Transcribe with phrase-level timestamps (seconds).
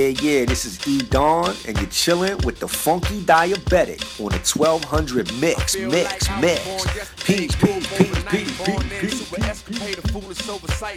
[0.00, 4.38] Yeah, yeah, this is E Dawn, and you're chilling with the funky diabetic on the
[4.38, 6.64] 1200 mix, mix, mix.
[7.22, 9.30] Peace, peace, peace, peace, peace, peace.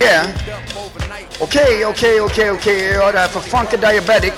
[0.02, 0.31] Yeah.
[1.41, 2.84] Okej, okej, okej, okej.
[2.93, 4.34] Jag är där för Funky Diabetic.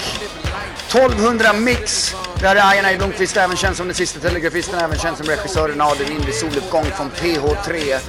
[0.88, 2.16] 1200 mix.
[2.42, 5.98] Där är Ajan Blomqvist, även känd som den sista telegrafisten, även känd som regissören av
[5.98, 8.00] Den inre soluppgång från PH3.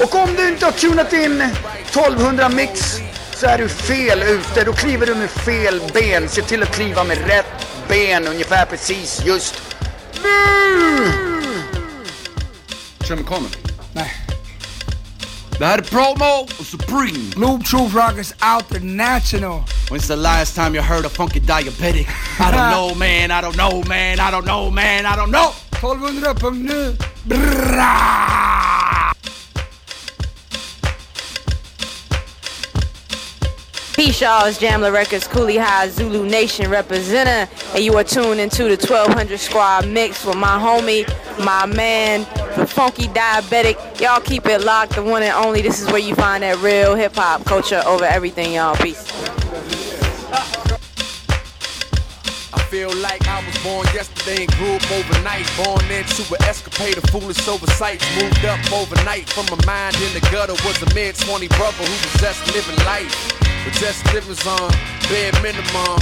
[0.00, 3.00] Och om du inte har tunat in 1200 mix
[3.42, 4.64] så är du fel ute.
[4.64, 6.28] Då kliver du med fel ben.
[6.28, 9.54] Se till att kliva med rätt ben ungefär precis just
[10.22, 11.12] nu.
[13.08, 13.50] Kör med kameran.
[13.92, 14.12] Nej.
[15.58, 17.30] Det här är promo och Supreme.
[17.36, 19.62] Blue Truth Rockers International.
[19.90, 22.08] When's the last time you heard a funky diabetic?
[22.38, 25.52] I don't know man, I don't know man, I don't know man, I don't know.
[25.70, 26.96] 1200.nu.
[27.24, 28.02] Bra!
[28.42, 28.81] Peace, y'all.
[33.98, 39.38] It's Jamla Records, Cooley High, Zulu Nation representing, and you are tuned into the 1200
[39.38, 41.06] Squad mix with my homie,
[41.44, 42.20] my man,
[42.58, 44.00] the funky diabetic.
[44.00, 45.62] Y'all keep it locked, the one and only.
[45.62, 48.76] This is where you find that real hip hop culture over everything, y'all.
[48.76, 49.10] Peace.
[52.72, 55.44] Feel like I was born yesterday and grew up overnight.
[55.60, 58.00] Born into an escapade of foolish oversights.
[58.16, 60.56] Moved up overnight from a mind in the gutter.
[60.64, 63.12] Was a mid 20 brother who was just living life.
[63.44, 64.72] But just living on
[65.12, 66.00] bare minimum.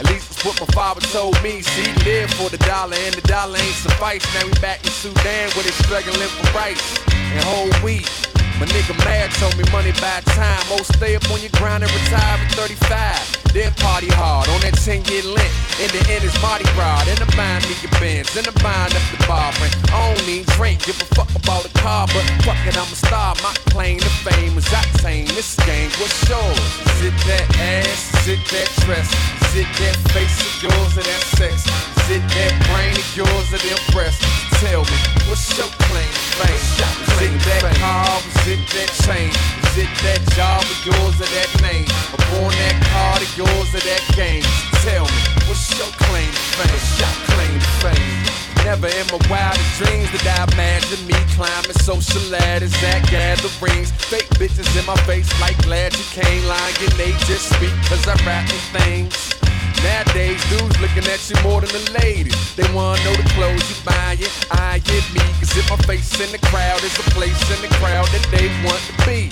[0.00, 1.60] At least that's what my father told me.
[1.60, 4.24] See, live for the dollar and the dollar ain't suffice.
[4.32, 6.80] Now we back in Sudan where they struggling for rice
[7.12, 8.08] and whole wheat.
[8.56, 10.64] My nigga Mad told me money by time.
[10.72, 13.45] Oh, stay up on your grind and retire at 35.
[13.56, 15.54] Then party hard on that 10 year lint.
[15.80, 17.08] In the end, it's Mardi Gras.
[17.08, 18.36] In the mind, me your bands.
[18.36, 19.48] In the mind, up the bar.
[19.48, 20.84] I don't need drink.
[20.84, 23.34] Give a fuck about the car, but fuck it, I'm a star.
[23.40, 25.32] My claim to fame is octane.
[25.32, 26.60] This game, what's yours?
[27.00, 28.28] Is it that ass?
[28.28, 29.45] Is it that dress?
[29.56, 31.64] Is it that face of yours or that sex?
[31.64, 34.20] Is it that brain of yours or them breasts?
[34.60, 34.98] Tell me,
[35.32, 36.60] what's your claim to fame?
[36.60, 38.20] Is it that car?
[38.20, 39.32] Is it that chain?
[39.32, 41.88] Is it that job of yours or that name?
[41.88, 44.44] Upon that card of yours or that game?
[44.84, 46.76] Tell me, what's your claim to fame?
[46.76, 48.36] What's your claim to fame?
[48.60, 53.88] Never in my wildest dreams did I imagine me climbing social ladders at gatherings.
[54.12, 56.76] Fake bitches in my face like glad you came lying.
[57.00, 58.44] They just speak cause I rap
[58.76, 59.45] things.
[59.82, 62.36] Nowadays, dudes looking at you more than the ladies.
[62.56, 64.22] They wanna know the clothes you buying.
[64.50, 67.72] I get me, cause if my face in the crowd is a place in the
[67.76, 69.30] crowd that they want to be.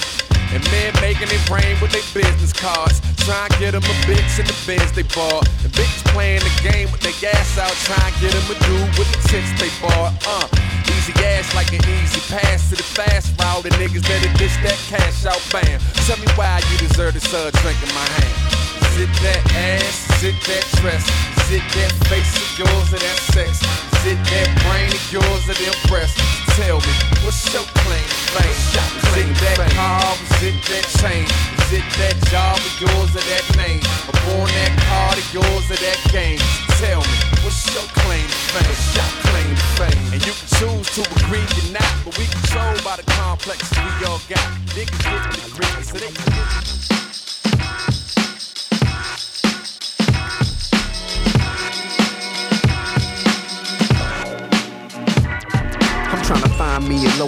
[0.53, 3.00] And men making it rain with their business cards.
[3.25, 5.49] Try and get them a bitch in the Benz they bought.
[5.65, 7.72] The bitches playing the game with their gas out.
[7.88, 10.15] Try and get them a dude with the tits they bought.
[10.22, 10.47] Uh,
[10.94, 13.65] easy ass like an easy pass to the fast route.
[13.65, 15.81] And niggas better dish that cash out, bam.
[16.06, 18.83] Tell me why you deserve this uh, drink in my hand.
[18.94, 20.22] It that ass?
[20.22, 21.03] It that dress?
[21.50, 23.59] It that face of yours or that sex?
[24.06, 26.15] It that brain of yours or them breasts?
[26.55, 26.94] Tell me,
[27.27, 28.55] what's your claim to fame?
[28.55, 30.15] Is that car?
[30.47, 31.27] It that chain?
[31.75, 33.82] It that job of yours or that name?
[34.06, 36.38] Upon that card of yours or that game?
[36.78, 38.71] Tell me, what's your claim to fame?
[38.71, 39.99] What's your claim?
[40.15, 44.06] And you can choose to agree or not, but we controlled by the complexes we
[44.06, 44.47] all got.
[44.78, 47.13] Niggas get the so they I'm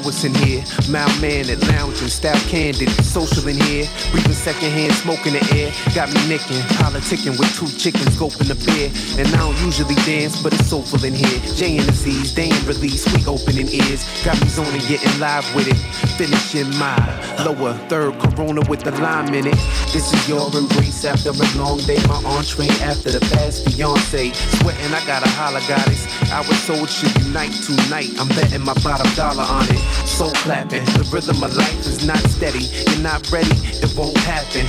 [0.06, 0.62] Lois in here.
[0.88, 3.88] Mild man at lounging, style candid, social in here.
[4.12, 5.74] Breathing secondhand smoke in the air.
[5.96, 8.86] Got me nicking, politicking with two chickens, gulping a beer.
[9.18, 11.40] And I don't usually dance, but it's soulful in here.
[11.58, 14.06] J and the Z's, they ain't release, we opening ears.
[14.22, 15.80] Got me zoning, getting live with it.
[16.14, 16.94] Finishing my
[17.42, 19.58] lower third corona with the lime in it.
[19.90, 21.98] This is your embrace after a long day.
[22.06, 24.30] My entree after the past Beyonce.
[24.62, 26.06] Sweating, I got a holla goddess.
[26.30, 28.14] Our souls should unite tonight.
[28.20, 29.95] I'm betting my bottom dollar on it.
[30.04, 30.84] Soul clapping.
[30.84, 32.64] The rhythm of life is not steady.
[32.90, 34.66] You're not ready, it won't happen.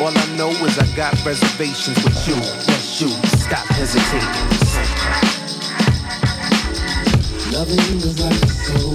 [0.00, 2.36] All I know is I got reservations with you.
[2.36, 3.08] Yes, you.
[3.40, 4.60] Stop hesitating.
[7.52, 8.94] Loving you like a soul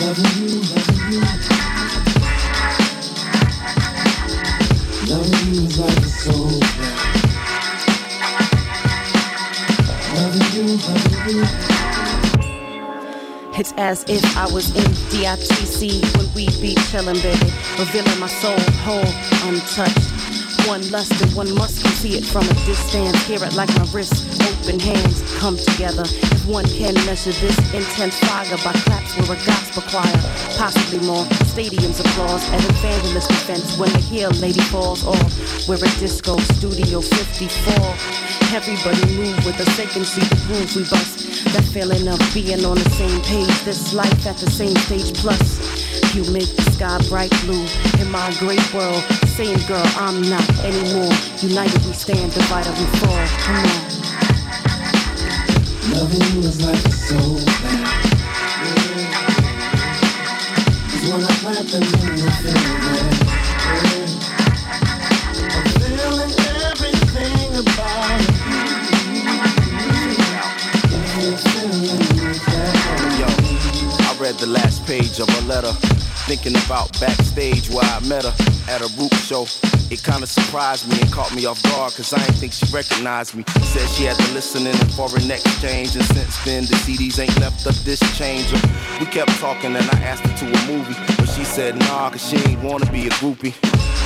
[0.00, 0.77] Loving you, loving
[13.58, 17.50] It's as if I was in DITC when we be chillin', baby.
[17.74, 18.54] Revealing my soul
[18.86, 19.02] whole,
[19.50, 19.98] untouched.
[20.70, 23.18] One lust and one must can see it from a distance.
[23.26, 24.14] Hear it like my wrist,
[24.46, 26.06] open hands come together.
[26.06, 30.22] If one can measure this intense fire by claps where a gospel choir,
[30.54, 35.34] possibly more stadiums applause at evangelist defense when they hear lady falls off.
[35.66, 38.38] We're a disco studio 54.
[38.54, 41.37] Everybody move with can see the groove we bust.
[41.58, 45.58] That feeling of being on the same page, this life at the same stage plus.
[46.14, 47.66] You make the sky bright blue
[47.98, 49.02] in my great world.
[49.26, 51.10] Same girl, I'm not anymore.
[51.42, 53.26] United we stand, divided we fall.
[53.42, 53.90] Come on.
[55.98, 57.42] Loving you is like a soul
[60.86, 63.17] Cause when I clap the moon, I feel
[75.62, 78.34] letter Thinking about backstage where I met her
[78.68, 79.46] at a root show.
[79.90, 83.34] It kinda surprised me and caught me off guard, cause I ain't think she recognized
[83.34, 83.44] me.
[83.64, 87.64] Said she had been listening in foreign exchange, and since then the CDs ain't left
[87.64, 88.60] a disc changer.
[89.00, 92.36] We kept talking and I asked her to a movie, she said nah, cause she
[92.48, 93.54] ain't wanna be a groupie.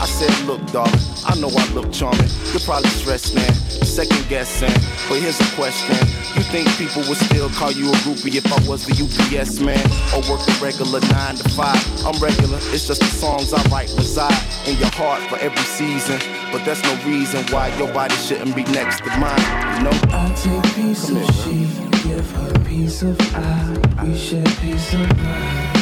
[0.03, 2.27] I said, look, darling, I know I look charming.
[2.51, 3.55] You're probably stressed, man.
[3.87, 4.73] Second guessing.
[5.09, 5.95] But here's a question.
[6.35, 9.79] You think people would still call you a groupie if I was the UPS man?
[10.11, 12.07] Or work a regular 9 to 5?
[12.07, 12.59] I'm regular.
[12.75, 14.35] It's just the songs I write reside
[14.67, 16.19] in your heart for every season.
[16.51, 19.39] But that's no reason why your body shouldn't be next to mine,
[19.79, 19.97] you know?
[20.11, 21.71] I take piece of she,
[22.09, 24.05] give her piece of I.
[24.05, 25.82] We share piece of mind.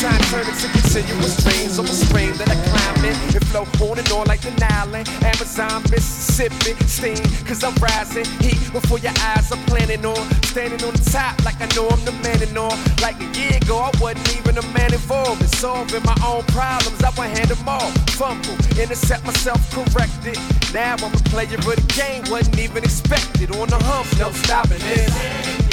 [0.00, 3.46] trying to turn it to continuous streams of a stream that I climb in and
[3.50, 9.00] flow on and on like the Nile, Amazon, Mississippi, steam, cause I'm rising heat before
[9.00, 12.42] your eyes are planning on standing on the top like I know I'm the man
[12.42, 12.78] and all.
[13.02, 17.02] Like a year ago, I wasn't even a man involved in solving my own problems.
[17.02, 20.38] I went hand them all, fumble, intercept myself, corrected.
[20.72, 24.78] Now I'm a player of the game, wasn't even expected on the hump, no stopping
[24.78, 25.67] this.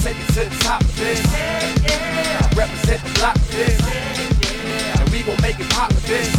[0.00, 1.20] Yeah, take it to the top of this.
[1.82, 3.80] Yeah, represent the block of this.
[4.98, 6.32] And we gon' make it pop with this.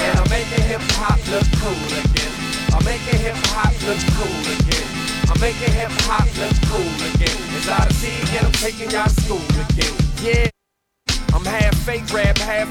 [0.00, 2.32] And I'm making hip hop look cool again.
[2.72, 4.88] I'm making hip hop look cool again.
[5.30, 7.36] I'm making hip hop look cool again.
[7.56, 9.94] It's Odyssey and I'm taking y'all school again.
[10.22, 10.48] Yeah,
[11.34, 12.70] I'm half fake rap, half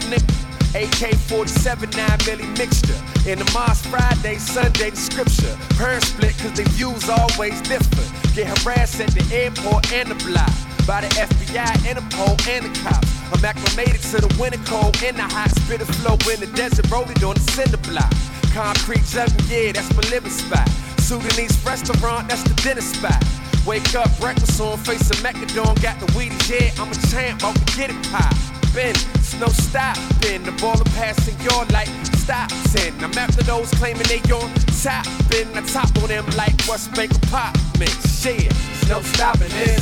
[0.74, 0.90] nickel.
[0.90, 3.30] AK-47, 9 milli mixture.
[3.30, 5.56] In the mosque Friday, Sunday, the scripture.
[5.78, 8.04] Parents split cause they views always differ.
[8.36, 10.52] Get harassed at the airport and the block.
[10.86, 13.08] By the FBI, Interpol, and the cops.
[13.32, 17.24] I'm acclimated to the winter cold and the hot spitter flow in the desert, rolling
[17.24, 18.12] on the cinder block.
[18.54, 20.68] Concrete jungle, yeah, that's my living spot.
[21.00, 23.24] Sudanese restaurant, that's the dinner spot.
[23.66, 27.56] Wake up, breakfast on, face of Macadon, got the weedies, yeah, I'm a champ, about
[27.56, 28.36] to get it pop.
[28.76, 28.96] Been,
[29.40, 30.44] no stopping.
[30.44, 33.04] The ball is passing your like stop 10.
[33.04, 34.50] I'm after those claiming they on
[34.82, 35.06] top.
[35.30, 37.94] Been I top on them like what's make a pop mix.
[38.22, 39.80] Shit, there's no stopping this.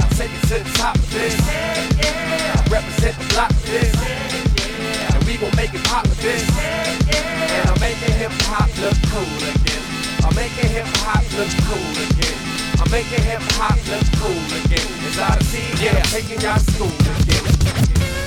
[0.00, 1.34] I'll take it to the top of this.
[2.70, 3.94] Represent the block of this.
[5.14, 6.44] And we gon' make it pop with this.
[6.50, 9.84] And I'm making hip hop look cool again.
[10.24, 12.38] I'm making hip hop look cool again.
[12.80, 14.88] I'm making hip hop look cool again.
[15.06, 18.19] It's Odyssey, yeah, I'm taking y'all school again.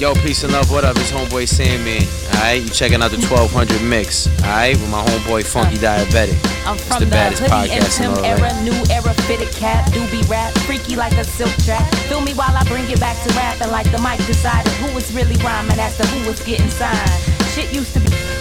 [0.00, 0.70] Yo, peace and love.
[0.70, 0.94] What up?
[0.96, 2.06] It's homeboy Sandman.
[2.36, 4.28] Alright, you checking out the 1200 mix.
[4.42, 6.38] Alright, with my homeboy Funky Diabetic.
[6.64, 9.90] I'm It's from the the, baddest hoodie podcast and Tim era, new era, fitted cap,
[9.90, 11.92] doobie rap, freaky like a silk trap.
[12.06, 15.12] Feel me while I bring it back to rapping like the mic decided who was
[15.12, 17.10] really rhyming after who was getting signed.
[17.50, 18.37] Shit used to be.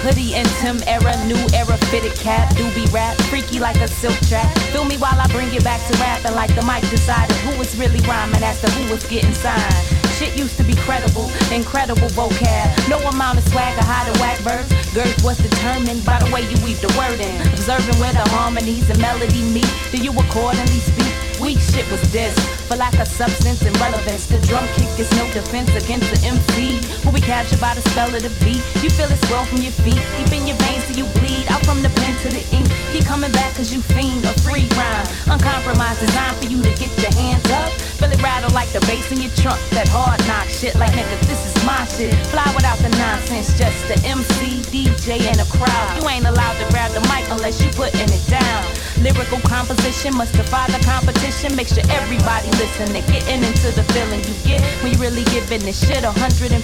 [0.00, 4.50] Hoodie and Tim era, new era fitted cap, doobie rap, freaky like a silk track.
[4.72, 7.76] Feel me while I bring it back to rapping like the mic decided who was
[7.76, 10.00] really rhyming as to who was getting signed.
[10.16, 12.88] Shit used to be credible, incredible vocab.
[12.88, 14.68] No amount of swag or hide a whack verse.
[14.92, 17.40] Girth was determined by the way you weave the word in.
[17.52, 19.70] Observing where the harmonies and melody meet.
[19.90, 21.40] Do you accordingly speak?
[21.40, 22.59] Weak shit was this.
[22.70, 26.78] For lack of substance and relevance, the drum kick is no defense against the MC.
[27.02, 28.62] Who we capture by the spell of the beat.
[28.78, 31.50] You feel it swell from your feet, deep in your veins till you bleed.
[31.50, 32.70] Out from the pen to the ink.
[32.94, 35.06] Keep coming back cause you fiend a free rhyme.
[35.34, 37.74] Uncompromised, designed for you to get your hands up.
[37.98, 39.58] Feel it rattle like the bass in your trunk.
[39.74, 42.14] That hard knock shit like nigga, this is my shit.
[42.30, 45.98] Fly without the nonsense, just the MC, DJ, and a crowd.
[45.98, 48.62] You ain't allowed to grab the mic unless you putting it down.
[49.00, 51.56] Lyrical composition must defy the competition.
[51.56, 55.64] Make sure everybody listen and getting into the feeling you get when you really giving
[55.64, 56.60] this shit 150%.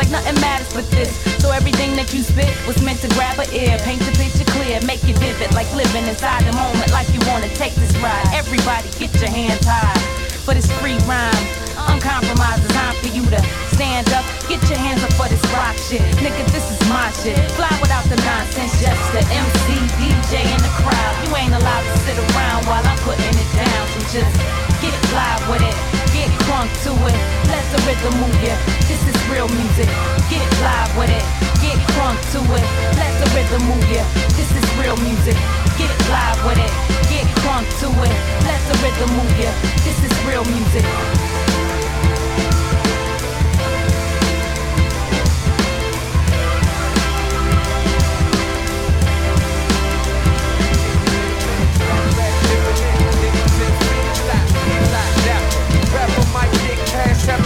[0.00, 1.12] Like nothing matters but this.
[1.44, 4.80] So everything that you spit was meant to grab an ear, paint the picture clear,
[4.88, 8.24] make it vivid, like living inside the moment, like you wanna take this ride.
[8.32, 9.92] Everybody get your hands high
[10.40, 11.46] for this free rhyme.
[11.92, 13.40] Uncompromised, time for you to
[13.76, 14.24] stand up.
[14.46, 16.06] Get your hands up for this rock shit.
[16.22, 17.34] Nigga, this is my shit.
[17.58, 21.14] Fly without the nonsense, just the MC, DJ, and the crowd.
[21.26, 23.82] You ain't allowed to sit around while I'm putting it down.
[23.90, 24.38] So just
[24.78, 25.74] get live with it.
[26.14, 27.18] Get crunk to it.
[27.50, 28.54] Let the rhythm move you.
[28.86, 29.90] This is real music.
[30.30, 31.26] Get live with it.
[31.58, 32.66] Get crunk to it.
[32.94, 34.06] Let the rhythm move you.
[34.38, 35.34] This is real music.
[35.74, 36.72] Get live with it.
[37.10, 38.14] Get crunk to it.
[38.46, 39.50] Let the rhythm move you.
[39.82, 40.86] This is real music.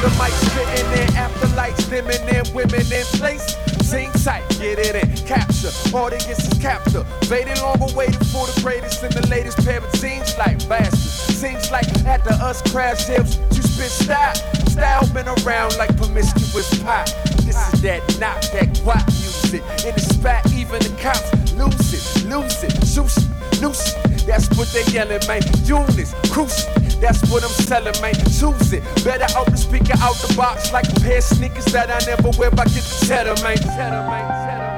[0.02, 3.56] After mic spitting in after lights dimming in women in place.
[3.82, 5.70] Sing tight, get it in, capture.
[5.94, 7.04] Audience is capture.
[7.28, 11.36] Fading longer, waiting for the greatest and the latest pair of teams like bastards.
[11.36, 14.34] Seems like after us crash hips, you spit style.
[14.68, 17.06] Style been around like promiscuous pop.
[17.44, 19.62] This is that knock, that guap music.
[19.84, 24.26] In the spot, even the cops lose it, lose it, shoot it.
[24.26, 25.42] That's what they yelling, man.
[25.64, 26.64] Units, cruise.
[27.00, 28.14] That's what I'm selling, man.
[28.14, 28.82] Choose it.
[29.04, 32.30] Better out the speaker, out the box, like a pair of sneakers that I never
[32.38, 32.50] wear.
[32.50, 33.56] But get the cheddar, man.
[33.56, 34.28] Cheddar, man.
[34.46, 34.70] Cheddar.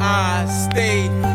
[0.00, 1.31] I stay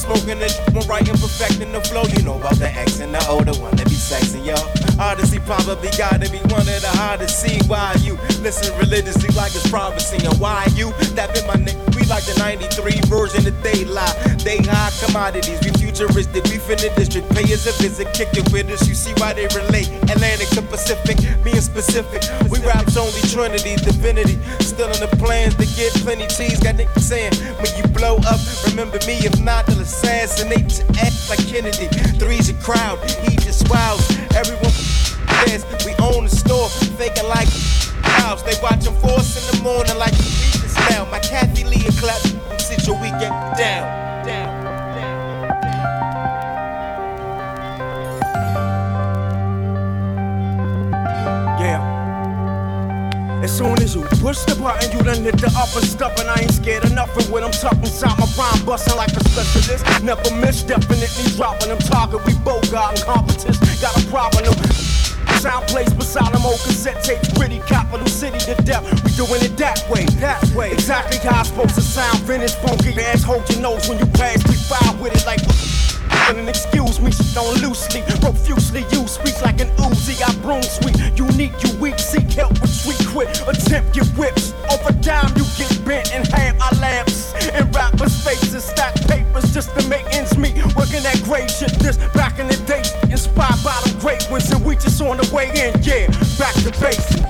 [0.00, 2.04] smoking it, one writing, perfecting the flow.
[2.16, 4.56] You know about the X and the O, the one that be sexy, yo.
[4.98, 7.40] Odyssey probably gotta be one of the hardest.
[7.40, 11.89] See why you listen religiously like it's prophecy, and why you that been my nigga.
[12.10, 14.18] Like the 93 version of daylight.
[14.42, 16.42] They high commodities, we futuristic.
[16.50, 18.82] We finna district, pay us a visit, kick it with us.
[18.88, 19.86] You see why they relate.
[20.10, 22.26] Atlantic to Pacific, being specific.
[22.50, 24.42] We raps only Trinity, divinity.
[24.58, 26.58] Still in the plans to get plenty cheese.
[26.58, 27.30] Got niggas saying,
[27.62, 29.22] when you blow up, remember me.
[29.22, 31.86] If not, they'll assassinate your ass like Kennedy.
[32.18, 34.02] Three's a crowd, he just wows.
[34.34, 34.74] Everyone
[35.46, 37.46] says we own the store, faking like
[38.02, 38.42] house.
[38.42, 40.18] They watching for us in the morning like
[40.88, 41.04] now.
[41.10, 42.20] My Kathy Lee and clap,
[42.60, 44.60] sit your weekend down, down.
[51.60, 51.88] Yeah.
[53.42, 56.40] As soon as you push the button, you done hit the upper step, and I
[56.40, 59.84] ain't scared of nothing when I'm tucked inside my rhyme, busting like a specialist.
[60.02, 62.24] Never miss, definitely dropping them target.
[62.26, 64.44] We both got incompetence, got a problem.
[65.40, 68.84] Sound plays beside them old cassette tapes, pretty capital city to death.
[69.02, 70.70] We doing it that way, that way.
[70.70, 72.18] Exactly how it's supposed to sound.
[72.24, 74.46] Vintage, funky, your ass hold your nose when you pass.
[74.46, 75.79] We fire with it like.
[76.30, 80.22] And excuse me, shit on loosely, profusely use speak like an Uzi.
[80.22, 84.54] I broom sweet, unique, you weak, seek help, retreat quit, attempt get whipped.
[84.70, 86.54] Over time, you get bent in half.
[86.60, 90.54] I lamps and rappers' faces, stack papers just to make ends meet.
[90.76, 94.64] Working that great shit, this back in the day, inspired by the great ones, and
[94.64, 96.06] we just on the way in, yeah.
[96.38, 97.20] Back to basics.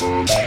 [0.00, 0.37] Mm-hmm.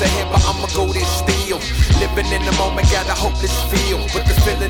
[0.00, 1.58] Ahead, but I'ma go this still.
[2.00, 4.00] Living in the moment, got a hopeless feel.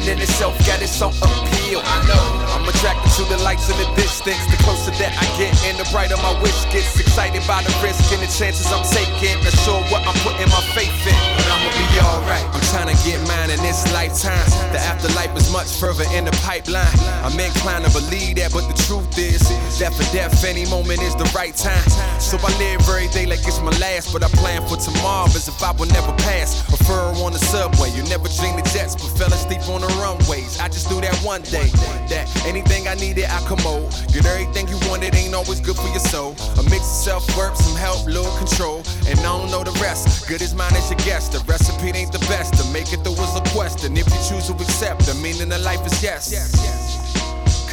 [0.09, 1.81] In itself got its own appeal.
[1.85, 4.41] I know I'm attracted to the lights in the distance.
[4.51, 6.99] The closer that I get, and the brighter my wish gets.
[6.99, 9.37] Excited by the risk and the chances I'm taking.
[9.45, 12.47] Not sure what I'm putting my faith in, but I'ma be alright.
[12.53, 14.45] I'm trying to get mine in this lifetime.
[14.73, 16.93] The afterlife is much further in the pipeline.
[17.23, 19.43] I'm inclined to believe that, but the truth is
[19.79, 21.85] that for death, any moment is the right time.
[22.19, 25.49] So I live every day like it's my last, but I plan for tomorrow as
[25.49, 26.63] if I will never pass.
[26.73, 29.92] A fur on the subway, you never dream the jets, but fell asleep on the
[30.01, 30.59] runways.
[30.61, 31.69] I just knew that one day
[32.09, 33.91] that anything I needed, I commode.
[34.13, 36.37] Get everything you wanted, ain't always good for your soul.
[36.59, 40.29] A mix of self work, some help, little control, and I don't know the rest.
[40.29, 41.29] Good as mine as your guess.
[41.29, 42.55] The recipe ain't the best.
[42.61, 43.97] To make it through is a question.
[43.97, 46.31] If you choose to accept, the meaning of life is yes.
[46.33, 47.22] yes, yes.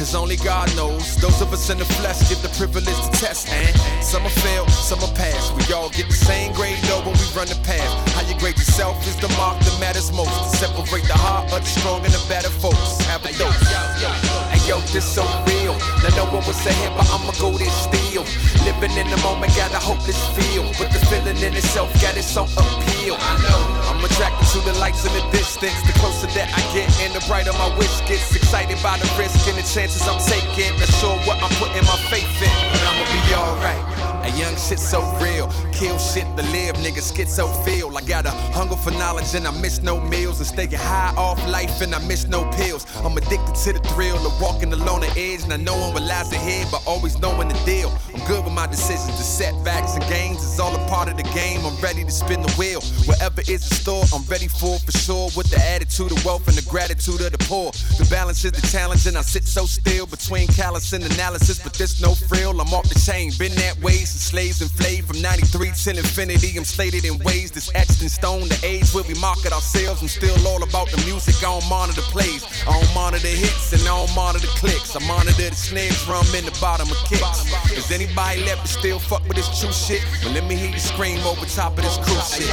[0.00, 1.14] Cause only God knows.
[1.16, 4.66] Those of us in the flesh get the privilege to test, and some are fail,
[4.68, 5.52] some are pass.
[5.52, 7.92] We all get the same grade though when we run the path.
[8.14, 10.32] How you grade yourself is the mark that matters most.
[10.32, 12.96] To separate the heart of the strong and the better folks.
[13.04, 14.29] Have a dose.
[14.70, 15.74] Yo, this so real.
[15.98, 18.22] Now no one was ahead, but I'ma go this still.
[18.62, 20.62] Living in the moment, got a hopeless feel.
[20.78, 23.18] But the feeling in itself got its own appeal.
[23.18, 23.58] I know
[23.90, 25.74] I'm attracted to the lights in the distance.
[25.90, 28.30] The closer that I get, and the brighter my wish gets.
[28.30, 30.70] Excited by the risk and the chances I'm taking.
[30.78, 34.09] Not sure what I'm putting my faith in, but I'ma be alright.
[34.22, 37.96] A young shit so real, kill shit to live, nigga so feel.
[37.96, 41.38] I got a hunger for knowledge and I miss no meals and staying high off
[41.48, 42.86] life and I miss no pills.
[43.04, 46.32] I'm addicted to the thrill of walking along the edge and I know one lies
[46.32, 47.90] ahead, but always knowing the deal.
[48.14, 51.28] I'm good with my decisions, the setbacks and gains is all a part of the
[51.34, 51.64] game.
[51.64, 55.30] I'm ready to spin the wheel, whatever is in store, I'm ready for for sure.
[55.36, 58.66] With the attitude of wealth and the gratitude of the poor, the balance is the
[58.68, 62.60] challenge and I sit so still between callous and analysis, but there's no frill.
[62.60, 66.58] I'm off the chain, been that way since slaves enslaved from 93 till infinity.
[66.58, 68.48] I'm in ways that's etched in stone.
[68.48, 70.02] The age where we market ourselves.
[70.02, 71.38] I'm still all about the music.
[71.38, 72.42] I don't monitor plays.
[72.66, 74.96] I don't monitor hits and I don't monitor clicks.
[74.96, 77.46] I monitor the snare drum in the bottom of kicks.
[77.70, 80.02] Is anybody left to still fuck with this true shit?
[80.24, 82.50] Well, let me hear you scream over top of this cruise shit.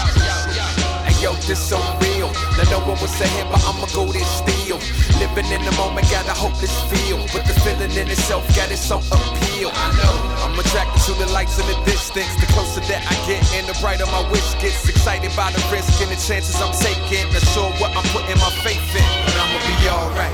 [1.08, 2.30] Hey yo, this so real.
[2.58, 4.78] Now no one was ahead, but I'ma go this still.
[5.18, 7.18] Living in the moment, got a hopeless feel.
[7.34, 9.72] But the feeling in itself got its own appeal.
[9.74, 10.17] I know
[10.58, 12.34] I'm attracted to the lights in the distance.
[12.42, 14.90] The closer that I get, and the brighter my wish gets.
[14.90, 17.30] Excited by the risk and the chances I'm taking.
[17.30, 20.34] Not sure what I'm putting my faith in, but I'ma be alright.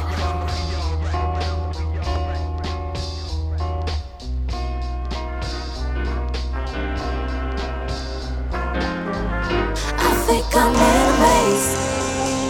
[9.92, 11.68] I think I'm in a maze.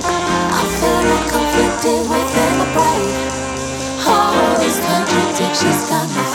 [0.05, 3.33] I feel like conflicted within my brain.
[4.05, 6.33] All these contradictions got me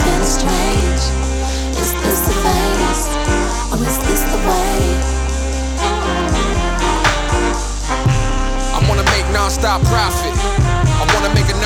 [3.80, 3.84] I
[8.88, 10.47] wanna make non-stop profit.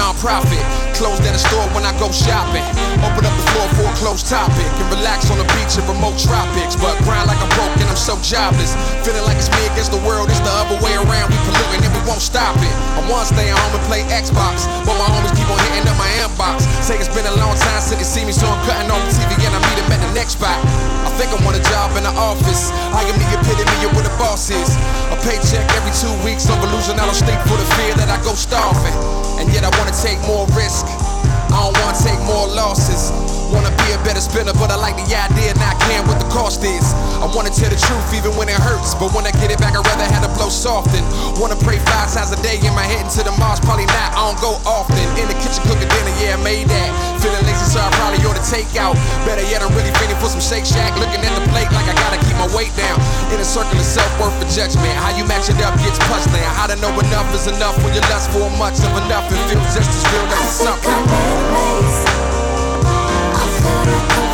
[0.02, 0.58] Non-profit.
[0.98, 2.66] Close down the store when I go shopping.
[3.06, 4.66] Open up the floor for a close topic.
[4.82, 6.74] And relax on the beach in remote tropics.
[6.74, 8.74] But grind like I'm broke and I'm so jobless.
[9.06, 10.26] Feeling like it's me against the world.
[10.26, 11.30] It's the other way around.
[11.30, 12.74] We polluting and we won't stop it.
[12.98, 14.66] I wanna stay home and play Xbox.
[14.82, 16.66] But my homies keep on hitting up my inbox.
[16.82, 19.14] Say it's been a long time since they see me, so I'm cutting off the
[19.14, 20.58] TV and I meet them at the next spot.
[21.06, 22.74] I think I want a job in the office.
[22.90, 24.74] I am the epitome of what a boss is.
[25.14, 28.18] A paycheck every two weeks over losing out on state for the fear that I
[28.26, 28.96] go starving.
[29.38, 30.86] And yet I wanna take more risk.
[30.86, 33.41] I don't wanna take more losses.
[33.52, 36.64] Wanna be a better spinner, but I like the idea, not caring what the cost
[36.64, 36.96] is.
[37.20, 39.76] I wanna tell the truth even when it hurts, but when I get it back,
[39.76, 41.04] I'd rather have to blow soft and
[41.36, 44.14] Wanna pray five times a day in my head into the Mars, probably not.
[44.14, 45.02] I don't go often.
[45.18, 46.88] In the kitchen cooking dinner, yeah, I made that.
[47.18, 48.94] Feeling lazy, so I probably ought to take out.
[49.26, 50.94] Better yet, I'm really feeling for some Shake Shack.
[51.00, 52.98] Looking at the plate like I gotta keep my weight down.
[53.34, 54.92] In a circle of self worth for judgment.
[55.02, 56.46] How you match it up gets puzzling.
[56.58, 59.26] How to know enough is enough when you're lust for much of enough.
[59.30, 62.11] It feels just as real as I it's think something.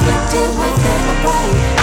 [0.09, 1.77] Conflicted within a brain.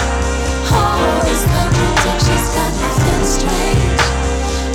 [0.73, 4.01] All these contradictions got nothing strange.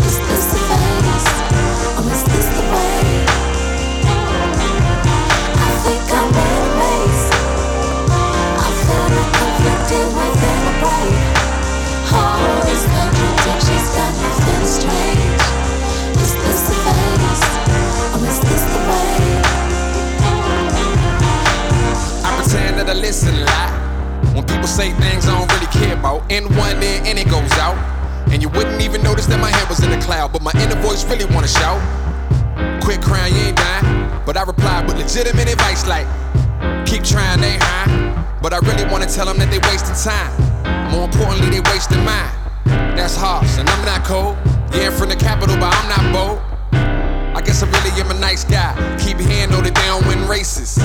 [0.06, 1.28] Is this the phase,
[1.98, 2.69] or is this the
[23.10, 23.70] listen a lot.
[24.36, 27.50] When people say things I don't really care about, in one ear and it goes
[27.58, 27.74] out.
[28.30, 30.78] And you wouldn't even notice that my head was in the cloud, but my inner
[30.78, 31.82] voice really wanna shout.
[32.80, 34.22] Quit crying, you ain't dying.
[34.24, 36.06] But I reply with legitimate advice like,
[36.86, 37.90] keep trying, they high.
[38.40, 40.30] But I really wanna tell them that they wasting time.
[40.92, 42.30] More importantly, they wasting mine.
[42.94, 44.38] That's harsh, and I'm not cold.
[44.70, 46.38] Yeah, from the capital, but I'm not bold.
[47.34, 48.70] I guess I really am a nice guy.
[49.02, 49.80] Keep hearing though that
[50.30, 50.78] races.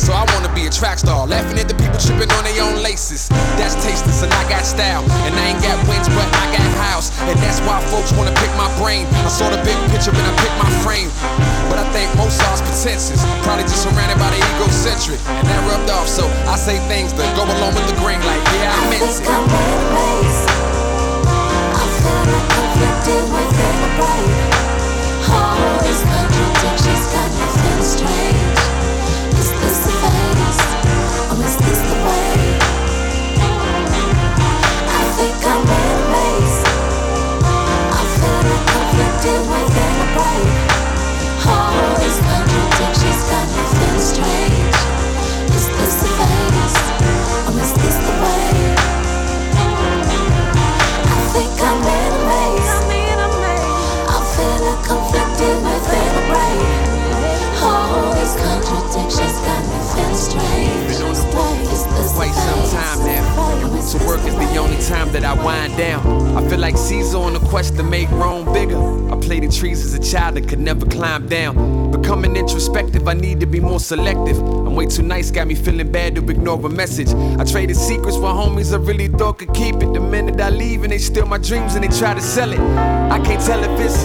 [0.00, 2.80] So I wanna be a track star, laughing at the people tripping on their own
[2.80, 3.28] laces.
[3.60, 5.04] That's tasteless, and I got style.
[5.28, 7.12] And I ain't got wings, but I got house.
[7.28, 9.04] And that's why folks wanna pick my brain.
[9.12, 11.12] I saw the big picture when I picked my frame.
[11.68, 13.20] But I think most are pretentious.
[13.44, 15.20] Probably just surrounded by the egocentric.
[15.28, 18.40] And that rubbed off, so I say things that go along with the grain, like,
[18.56, 19.20] yeah, I meant it.
[22.40, 24.32] conflicted within a brain.
[25.28, 27.49] All these contradictions got nothing
[73.90, 74.38] selective.
[74.38, 77.10] I'm way too nice, got me feeling bad to ignore a message.
[77.40, 79.92] I traded secrets for homies I really thought could keep it.
[79.92, 82.60] The minute I leave and they steal my dreams and they try to sell it.
[82.60, 84.04] I can't tell if it's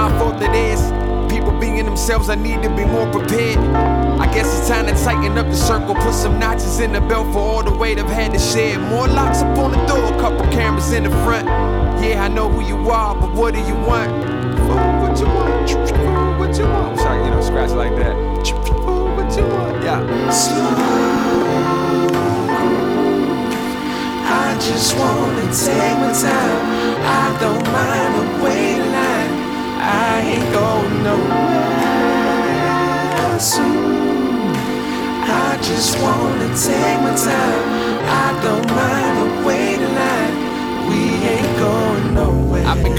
[0.00, 0.80] my fault it is.
[1.30, 3.58] People being themselves, I need to be more prepared.
[4.24, 7.30] I guess it's time to tighten up the circle, put some notches in the belt
[7.34, 8.78] for all the weight I've had to share.
[8.78, 11.46] More locks up on the door, a couple cameras in the front.
[12.02, 14.10] Yeah, I know who you are, but what do you want?
[14.64, 16.40] Fool, what you want?
[16.40, 16.98] What you want?
[17.00, 18.25] Sorry, you know, scratch like that.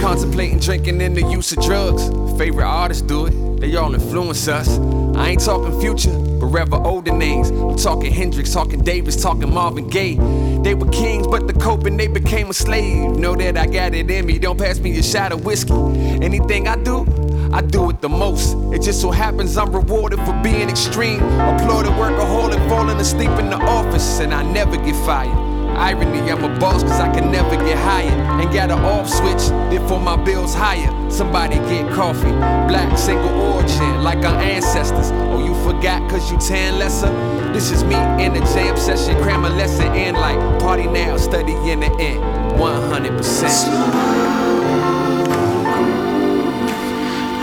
[0.07, 2.07] Contemplating drinking and the use of drugs.
[2.37, 4.79] Favorite artists do it, they all influence us.
[5.15, 7.49] I ain't talking future, but rather older names.
[7.49, 10.15] I'm talking Hendrix, talking Davis, talking Marvin Gaye.
[10.61, 13.17] They were kings, but the coping they became a slave.
[13.17, 15.73] Know that I got it in me, don't pass me a shot of whiskey.
[15.73, 17.05] Anything I do,
[17.51, 18.55] I do it the most.
[18.73, 21.23] It just so happens I'm rewarded for being extreme.
[21.23, 25.46] Applauded workaholic, falling asleep in the office, and I never get fired.
[25.77, 28.41] Irony, I'm a boss cause I can never get hired.
[28.41, 30.91] Ain't got an off switch, therefore my bills higher.
[31.11, 32.31] Somebody get coffee.
[32.67, 35.11] Black single origin, like our ancestors.
[35.11, 37.13] Oh, you forgot cause you tan lesser?
[37.53, 41.53] This is me in a jam session, cram a lesson in like party now, study
[41.69, 42.23] in the end.
[42.57, 43.47] 100%.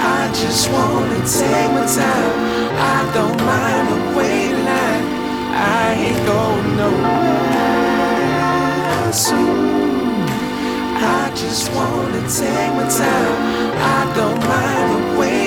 [0.06, 2.64] I just wanna take my time.
[2.76, 5.04] I don't mind the wait line.
[5.54, 7.83] I ain't going nowhere
[9.14, 10.26] soon.
[10.96, 13.36] I just wanna take my time.
[13.78, 15.43] I don't mind the wait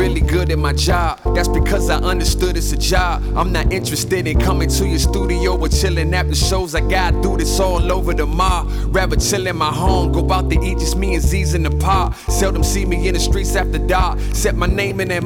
[0.00, 1.20] really good at my job.
[1.34, 3.22] That's because I understood it's a job.
[3.36, 6.74] I'm not interested in coming to your studio or chilling after shows.
[6.74, 8.64] I gotta do this all over the mall.
[8.88, 11.70] Rather chill in my home, go out to eat just me and Z's in the
[11.70, 12.14] park.
[12.28, 14.18] Seldom see me in the streets after dark.
[14.32, 15.20] Set my name in that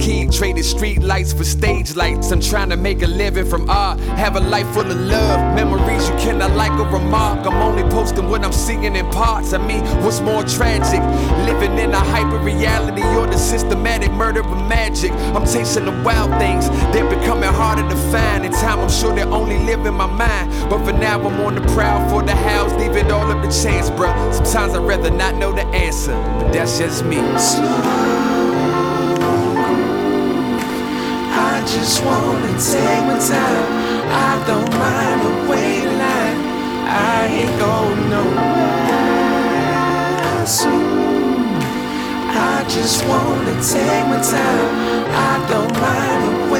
[0.00, 2.30] key Traded street lights for stage lights.
[2.30, 3.98] I'm trying to make a living from art.
[4.22, 7.44] Have a life full of love, memories you cannot like or remark.
[7.46, 9.52] I'm only posting what I'm seeing in parts.
[9.52, 11.02] I mean, what's more tragic?
[11.44, 15.12] Living in a hyper reality or the systematic murder of magic.
[15.34, 18.44] I'm tasting the wild things, they're becoming harder to find.
[18.44, 20.50] In time, I'm sure they only live in my mind.
[20.70, 23.50] But for now, I'm on the prowl for the house, leave it all up to
[23.62, 24.14] chance, bruh.
[24.32, 27.18] Sometimes I'd rather not know the answer, but that's just me.
[31.34, 33.66] I I just wanna take my time.
[34.10, 36.38] I don't mind the wait line.
[36.88, 39.26] I ain't going nowhere
[40.46, 41.01] soon.
[42.72, 45.06] Just wanna take my time.
[45.12, 46.50] I don't mind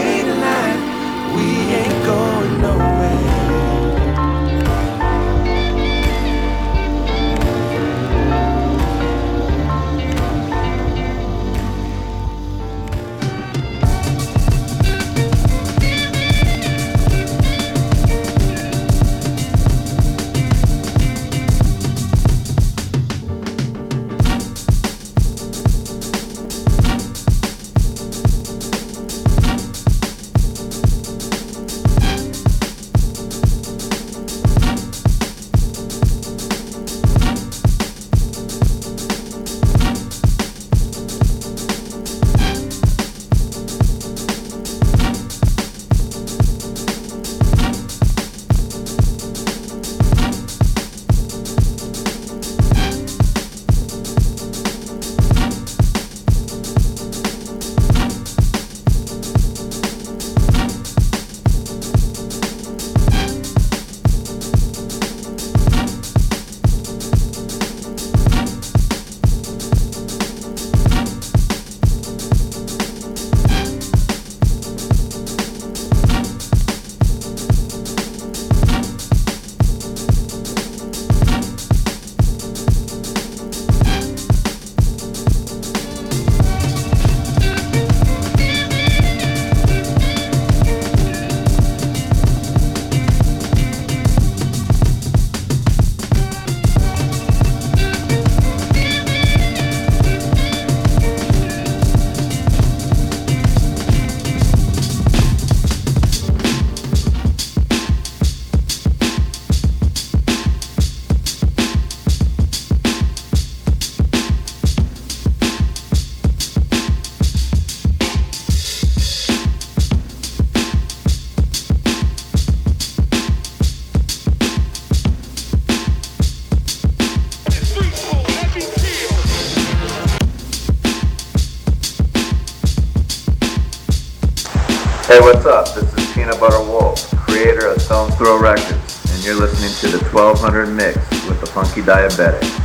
[135.13, 135.75] Hey, what's up?
[135.75, 140.03] This is Peanut Butter Wolf, creator of Stones Throw Records, and you're listening to the
[140.07, 140.97] 1200 Mix
[141.29, 142.62] with the Funky Diabetic.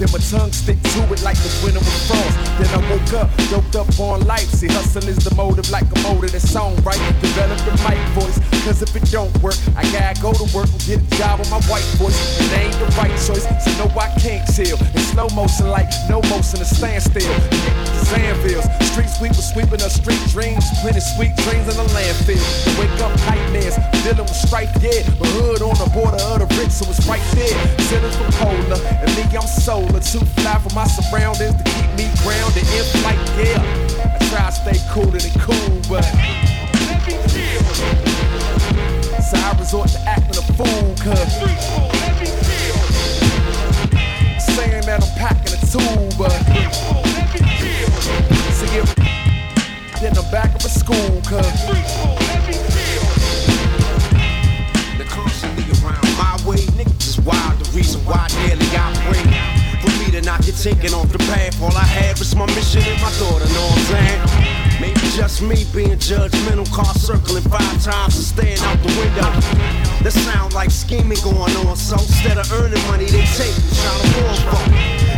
[0.00, 2.32] Then my tongue stick to it like the winter with frost.
[2.56, 4.48] Then I woke up, doped up on life.
[4.48, 6.96] See, hustle is the motive, like a motor that's song, right?
[7.20, 10.80] Develop the mic voice, cause if it don't work, I gotta go to work and
[10.88, 12.16] get a job with my white voice.
[12.40, 14.80] And ain't the right choice, so no, I can't chill.
[14.96, 17.36] In slow motion, like no motion, a standstill.
[18.08, 22.40] Zanvilles, street sweeper sweeping up street dreams, plenty sweet dreams in the landfill.
[22.80, 25.04] Wake up nightmares, dealing with strife, yeah.
[25.20, 27.52] But hood on the border of the rich, so it's right there.
[27.84, 28.29] Sailing from
[29.70, 30.00] me, I'm.
[30.00, 33.62] Too fly for my surroundings to keep me grounded in flight, yeah.
[34.02, 35.59] I try to stay cooler than cool,
[71.10, 71.76] scheming going on.
[71.76, 74.62] So instead of earning money, they take me, trying to war for.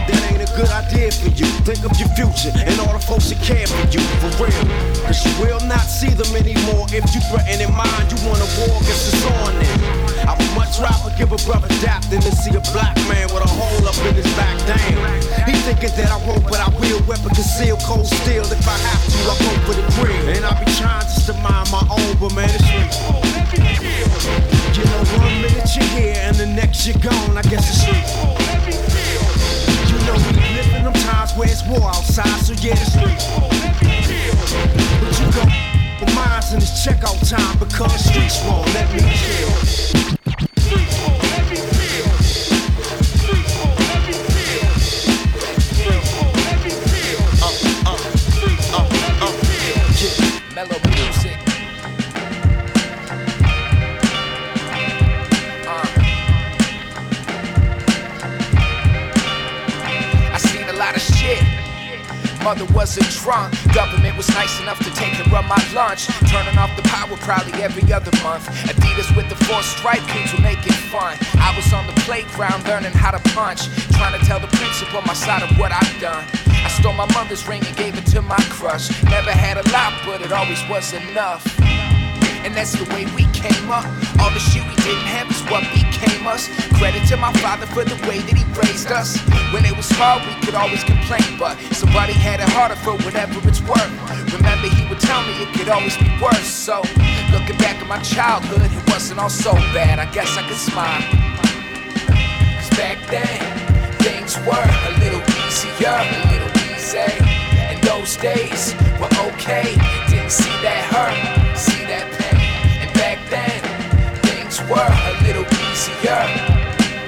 [0.08, 1.46] That ain't a good idea for you.
[1.64, 4.64] Think of your future and all the folks that care for you, for real.
[5.06, 8.48] Cause you will not see them anymore if you threaten in mind you want a
[8.60, 10.02] war, guess it's on then.
[10.28, 13.44] I would much rather give a brother dap than to see a black man with
[13.44, 14.58] a hole up in his back.
[14.66, 14.98] Damn.
[15.46, 17.00] He thinking that I won't, but I will.
[17.06, 18.46] Weapon conceal, cold steel.
[18.46, 20.21] If I have to, I go for the grill.
[32.72, 33.01] Outside,
[64.34, 66.06] nice enough to take and run my lunch.
[66.28, 68.48] Turning off the power probably every other month.
[68.68, 71.16] Adidas with the four stripe kids were making fun.
[71.36, 73.68] I was on the playground learning how to punch.
[73.96, 76.24] Trying to tell the principal my side of what I've done.
[76.48, 78.90] I stole my mother's ring and gave it to my crush.
[79.04, 81.91] Never had a lot, but it always was enough.
[82.44, 83.86] And that's the way we came up.
[84.18, 86.48] All the shit we didn't have is what became us.
[86.78, 89.16] Credit to my father for the way that he raised us.
[89.54, 93.38] When it was hard, we could always complain, but somebody had it harder for whatever
[93.48, 93.92] it's worth.
[94.34, 96.50] Remember, he would tell me it could always be worse.
[96.50, 96.82] So,
[97.30, 99.98] looking back at my childhood, it wasn't all so bad.
[99.98, 101.02] I guess I could smile.
[102.58, 103.38] Cause back then,
[104.02, 107.06] things were a little easier, a little easy.
[107.70, 109.78] And those days were okay.
[110.10, 112.21] Didn't see that hurt, see that pain.
[114.70, 116.22] Were a little easier.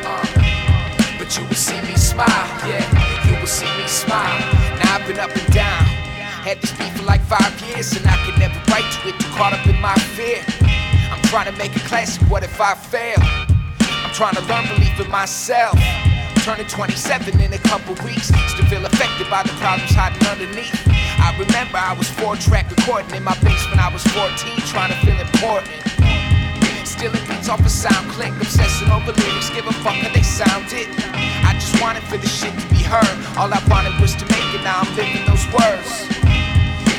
[0.04, 0.26] Uh,
[1.18, 2.26] but you would see me smile,
[2.66, 2.84] yeah,
[3.24, 4.40] you would see me smile.
[4.82, 5.84] Now I've been up and down.
[6.42, 9.30] Had this beat for like five years, and I could never write to it, too
[9.38, 10.42] caught up in my fear.
[11.08, 13.22] I'm trying to make a classic, what if I fail?
[13.22, 15.78] I'm trying to learn belief in myself.
[16.42, 20.74] Turning 27 in a couple weeks, still feel affected by the problems hiding underneath.
[21.22, 23.70] I remember I was four track recording in my basement.
[23.70, 24.28] When I was 14,
[24.68, 25.70] trying to feel important.
[27.04, 30.88] Stealing beats off a sound click, obsessing over lyrics, give a fuck how they sounded.
[31.44, 33.12] I just wanted for the shit to be heard.
[33.36, 36.08] All I wanted was to make it, now I'm living those words.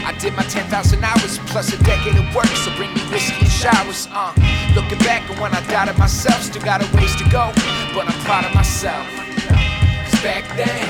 [0.06, 0.70] I did my 10,000
[1.04, 4.06] hours plus a decade of work, so bring me whiskey and showers.
[4.14, 4.30] Uh,
[4.78, 7.50] looking back on when I doubted myself, still got a ways to go,
[7.98, 9.10] but I'm proud of myself.
[9.10, 10.86] Cause back then,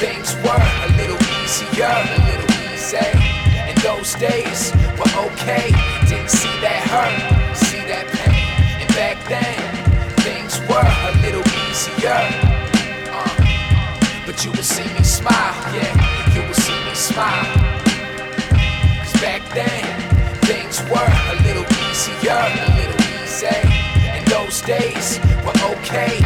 [0.00, 3.04] things were a little easier, a little easy.
[3.68, 5.68] And those days were okay.
[6.08, 7.35] Didn't see that hurt,
[9.28, 9.58] then,
[10.20, 12.20] things were a little easier.
[13.10, 17.54] Uh, but you will see me smile, yeah, you will see me smile.
[19.02, 19.84] Cause back then,
[20.42, 23.46] things were a little easier, a little easy.
[24.14, 26.25] And those days were okay.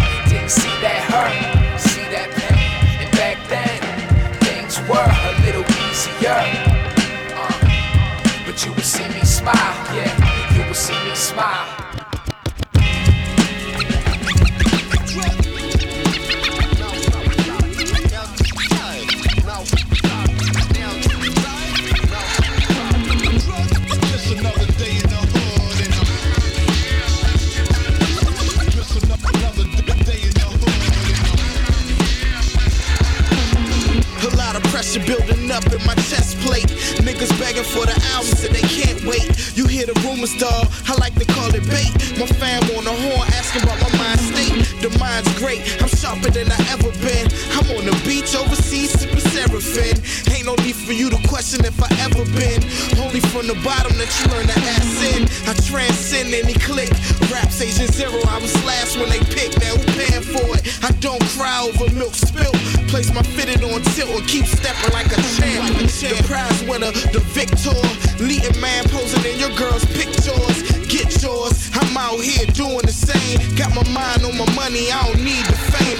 [51.60, 52.60] Question if I ever been.
[53.00, 55.24] Only from the bottom that you learn to ass in.
[55.48, 56.90] I transcend any click.
[57.30, 58.20] Rap station zero.
[58.28, 59.60] I was last when they picked.
[59.60, 60.62] Now who paying for it?
[60.84, 62.56] I don't cry over milk spilt.
[62.88, 65.76] Place my fitted on tilt and keep stepping like a champ.
[65.78, 67.76] The prize winner, the victor.
[68.22, 70.62] Leading man posing in your girl's pictures.
[70.88, 71.70] Get yours.
[71.74, 73.38] I'm out here doing the same.
[73.56, 74.90] Got my mind on my money.
[74.90, 75.98] I don't need the fame.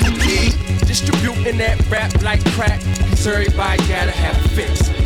[0.86, 2.80] Distributing that rap like crack.
[3.14, 4.99] So everybody gotta have a fix.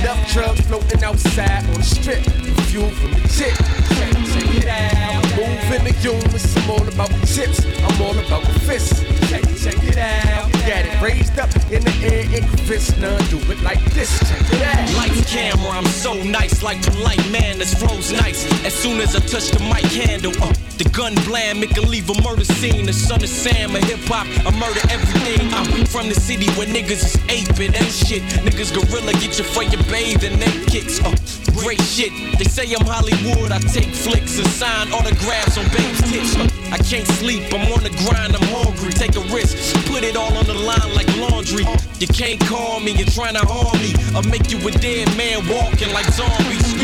[0.00, 2.22] Enough drugs floating outside on the strip.
[2.68, 3.56] Fuel from the tip.
[3.96, 5.24] Check check it out.
[5.36, 6.56] Moving the humans.
[6.56, 7.64] I'm all about the tips.
[7.64, 9.00] I'm all about the fists.
[9.28, 10.50] Check check it out.
[10.52, 12.98] Got it raised up in the air in fist.
[12.98, 14.18] None do it like this.
[14.28, 14.88] Check it out.
[15.28, 18.44] Camera, I'm so nice, like polite man that's froze nice.
[18.64, 22.08] As soon as I touch the mic handle, uh, the gun bland, make a leave
[22.08, 22.86] a murder scene.
[22.86, 25.52] The son of Sam, a hip hop, I murder everything.
[25.52, 28.22] I'm from the city where niggas is aping and shit.
[28.44, 31.00] Niggas gorilla, get you for your and neck kicks.
[31.00, 31.14] Uh,
[31.60, 32.12] great shit.
[32.38, 36.36] They say I'm Hollywood, I take flicks and sign autographs on babes' tits.
[36.36, 38.92] Uh, I can't sleep, I'm on the grind, I'm hungry.
[38.92, 39.47] Take a risk,
[39.86, 41.64] put it all on the line like laundry.
[41.98, 43.94] You can't call me, you're trying to harm me.
[44.14, 46.74] I'll make you a dead man walking like zombies.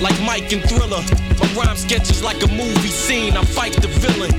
[0.00, 1.02] Like Mike and Thriller.
[1.40, 4.32] My rhyme sketches like a movie scene, I fight the villain.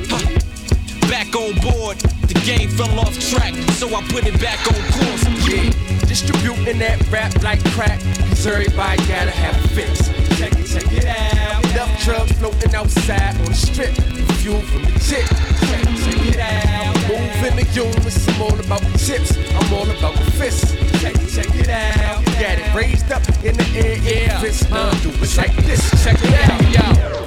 [1.10, 1.98] Back on board.
[2.28, 5.24] The game fell off track, so I put it back on course.
[5.48, 5.72] Yeah,
[6.06, 8.02] distributing that rap like crack.
[8.38, 10.10] Cause everybody gotta have a fix.
[10.38, 11.66] Check it, check it out.
[11.72, 13.96] Enough drugs floating outside on the strip.
[14.38, 15.26] Fuel from the tip.
[15.66, 16.94] Check it, check it out.
[17.10, 19.36] Moving the units, I'm all about the chips.
[19.56, 20.72] I'm all about the fists.
[21.02, 22.24] Check it, check it out.
[22.26, 24.40] Got it raised up in the air, yeah.
[24.40, 26.04] Fist, uh, do it like this.
[26.04, 27.27] Check it out, yo.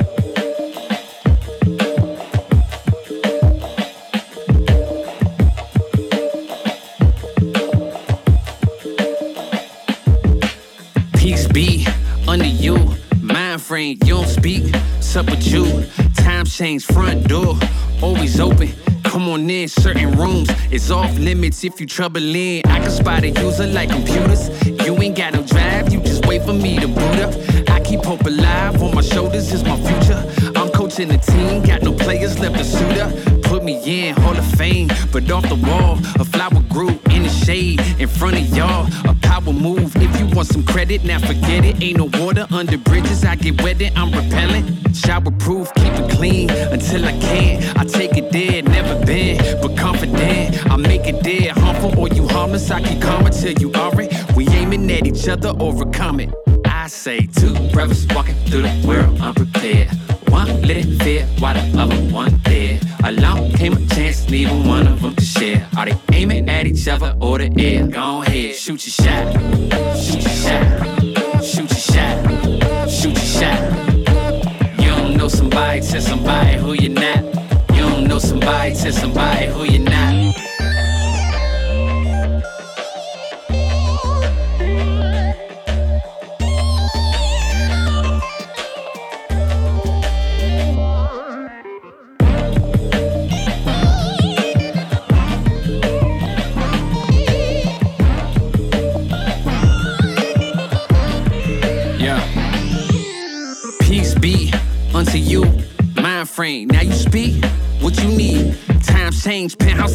[13.91, 14.75] Frame, you don't speak.
[15.01, 15.85] Sup with you.
[16.15, 17.59] Time change, front door,
[18.03, 18.69] always open.
[19.05, 20.49] Come on in, certain rooms.
[20.71, 22.63] It's off limits if you trouble troubling.
[22.67, 24.49] I can spot a user like computers.
[24.85, 27.35] You ain't got no drive, you just wait for me to boot up.
[27.71, 30.53] I keep hope alive, on my shoulders is my future.
[30.57, 33.40] I'm coaching the team, got no players left to suit up.
[33.51, 37.29] Put me in Hall of Fame, but off the wall, a flower grew in the
[37.29, 38.87] shade in front of y'all.
[39.11, 39.91] A power move.
[39.97, 41.83] If you want some credit, now forget it.
[41.83, 43.25] Ain't no water under bridges.
[43.25, 44.97] I get wetted, I'm repellent.
[44.97, 47.77] Shower proof, keep it clean until I can.
[47.77, 50.65] I take it there, never been, but confident.
[50.71, 52.71] I make it there, harmful or you harmless.
[52.71, 54.15] I keep calm until you are it.
[54.37, 56.33] We aiming at each other, overcome it.
[56.67, 59.91] I say two brothers walking through the world unprepared.
[60.29, 62.70] One let it fit while the other one dead.
[63.05, 65.67] Along came a chance, neither one of them to share.
[65.77, 67.87] Are they aiming at each other oh, or the air?
[67.87, 69.33] Go ahead, shoot your shot.
[69.97, 71.45] Shoot your shot.
[71.45, 72.91] Shoot your shot.
[72.91, 73.61] Shoot your shot.
[74.81, 77.25] You don't know somebody, tell somebody who you're not.
[77.75, 80.10] You don't know somebody, tell somebody who you're not.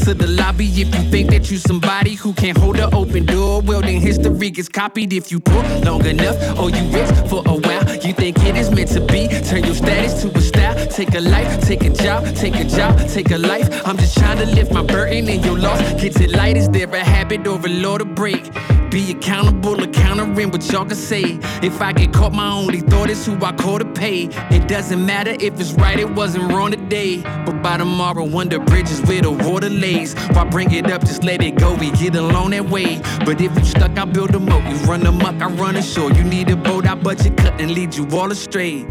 [0.06, 0.68] To the lobby.
[0.68, 4.52] If you think that you somebody who can't hold an open door, well then history
[4.52, 5.12] gets copied.
[5.12, 8.70] If you poor long enough, or you rich for a while, you think it is
[8.70, 9.28] meant to be.
[9.28, 10.88] Turn your status to a style.
[10.88, 13.68] Take a life, take a job, take a job, take a life.
[13.88, 16.56] I'm just trying to lift my burden and your loss gets it light.
[16.56, 18.46] Is there a habit or a law to break?
[18.96, 21.38] Be accountable or countering what y'all can say.
[21.62, 24.30] If I get caught, my only thought is who I call to pay.
[24.52, 27.22] It doesn't matter if it's right, it wasn't wrong today.
[27.46, 30.14] But by tomorrow, wonder bridges where the water lays.
[30.30, 33.02] Why bring it up, just let it go, we get along that way.
[33.26, 34.64] But if you stuck, I build a moat.
[34.64, 36.14] You run amok, I run ashore.
[36.14, 38.88] You need a boat, I budget cut and lead you all astray.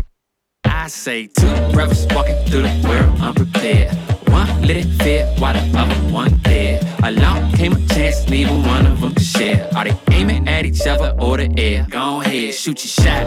[0.67, 4.14] I say two brothers walking through the world unprepared.
[4.35, 6.83] One it fit while the other one dead.
[7.05, 9.71] Along came a chance, neither one of them to share.
[9.77, 11.87] Are they aiming at each other or the air?
[11.89, 13.25] Go ahead, shoot your shot.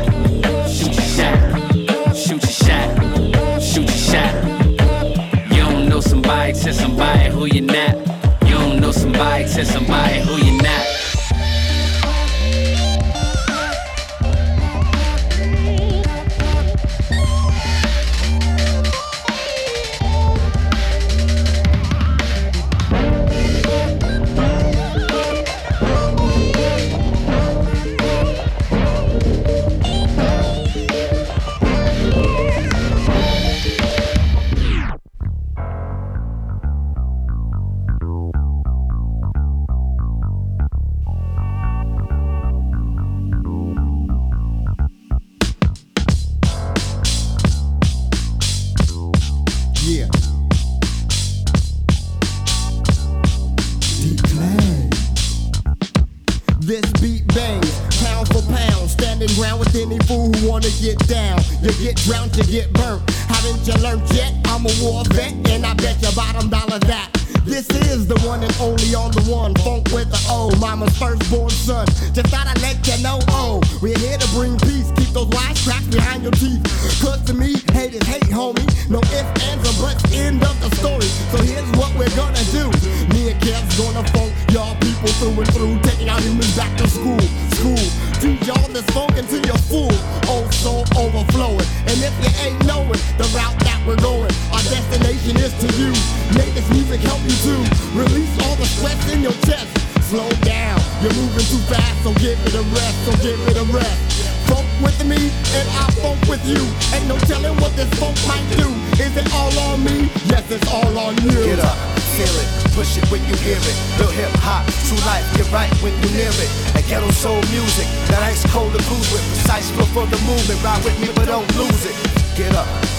[0.69, 1.37] Shoot your shot.
[2.13, 3.61] Shoot your shot.
[3.61, 4.33] Shoot your shot.
[5.53, 7.95] You don't know somebody, tell somebody who you're not.
[8.45, 10.96] You don't know somebody, tell somebody who you're not.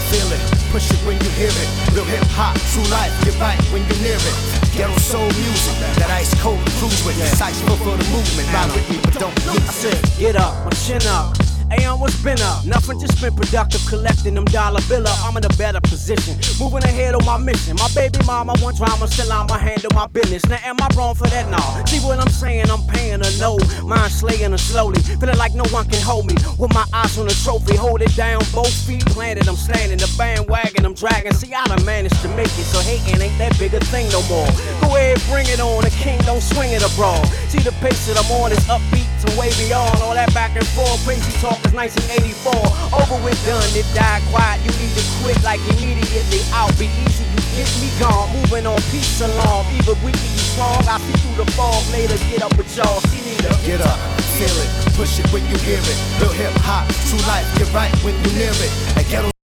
[0.08, 0.40] Feel it,
[0.72, 1.68] push it when you hear it.
[1.92, 4.36] Real hip hop, true life, get right when you near it.
[4.72, 7.16] Ghetto soul music, that ice cold cruise with.
[7.64, 10.70] Flow for the movement, ride with me but don't lose I said, get up, my
[10.70, 11.47] chin up.
[11.70, 12.64] Aeon, what's been up?
[12.64, 15.12] Nothing, just been productive, collecting them dollar biller.
[15.22, 17.76] I'm in a better position, moving ahead on my mission.
[17.76, 20.46] My baby mama want drama, still I'ma handle my business.
[20.46, 21.50] Now, am I wrong for that?
[21.50, 21.60] No.
[21.84, 22.70] See what I'm saying?
[22.70, 23.58] I'm paying a no.
[23.84, 26.36] Mind slaying her slowly, feeling like no one can hold me.
[26.58, 29.46] With my eyes on the trophy, hold it down, both feet planted.
[29.46, 31.34] I'm standing, the bandwagon, I'm dragging.
[31.34, 34.22] See, I done managed to make it, so hating ain't that big a thing no
[34.28, 34.48] more.
[34.80, 35.84] Go ahead, bring it on.
[35.84, 37.26] The king don't swing it abroad.
[37.52, 40.66] See the pace that I'm on is upbeat and way beyond all that back and
[40.74, 41.00] forth.
[41.04, 42.54] Crazy talk is 1984.
[42.94, 44.62] Over with, done, it died quiet.
[44.62, 46.42] You need to quit like immediately.
[46.54, 48.30] I'll be easy, you get me gone.
[48.38, 49.66] Moving on, peace along.
[49.74, 50.82] Either weak or you strong.
[50.86, 52.18] I see through the fog later.
[52.30, 53.00] Get up with y'all.
[53.10, 53.98] See me the Get up,
[54.36, 55.98] feel it, push it when you hear it.
[56.20, 58.72] Real hip hop, true life, get right when you near it.
[58.96, 59.37] And ghetto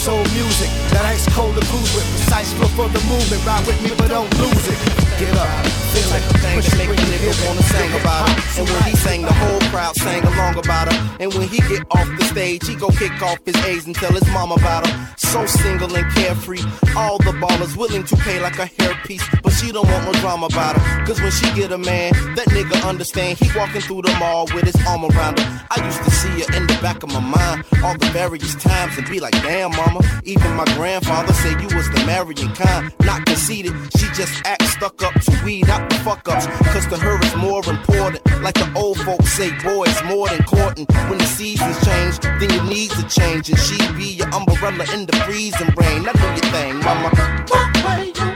[0.00, 2.08] soul music, that ice cold to cruise with.
[2.16, 4.78] Precise flow for the movement, ride with me but don't lose it.
[5.20, 5.52] Get up,
[5.92, 8.24] feel it, thing push to it make when the you hear nigga wanna sing about
[8.32, 8.58] it.
[8.58, 10.96] And when he sang, the whole crowd sang along about him.
[11.20, 14.12] And when he get off the stage, he go kick off his A's and tell
[14.12, 14.96] his mama about him.
[15.18, 16.64] So single and carefree,
[16.96, 20.46] all the ballers willing to pay like a hairpiece, but she don't want no drama
[20.46, 21.06] about him.
[21.06, 23.38] Cause when she get a man, that nigga understand.
[23.38, 25.66] He walking through the mall with his arm around her.
[25.70, 28.96] I used to see her in the back of my mind all the various times
[28.96, 30.06] and be like, damn mama.
[30.24, 33.72] Even my grandfather said you was the marrying kind, not conceited.
[33.96, 36.46] She just act stuck up to weed out the fuck ups.
[36.72, 38.20] Cause to her it's more important.
[38.42, 40.86] Like the old folks say, boy, it's more than courting.
[41.08, 43.56] When the seasons change, then your needs are changing.
[43.56, 46.02] She be your umbrella in the freezing rain.
[46.02, 47.10] Now do your thing, mama.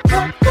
[0.09, 0.44] Just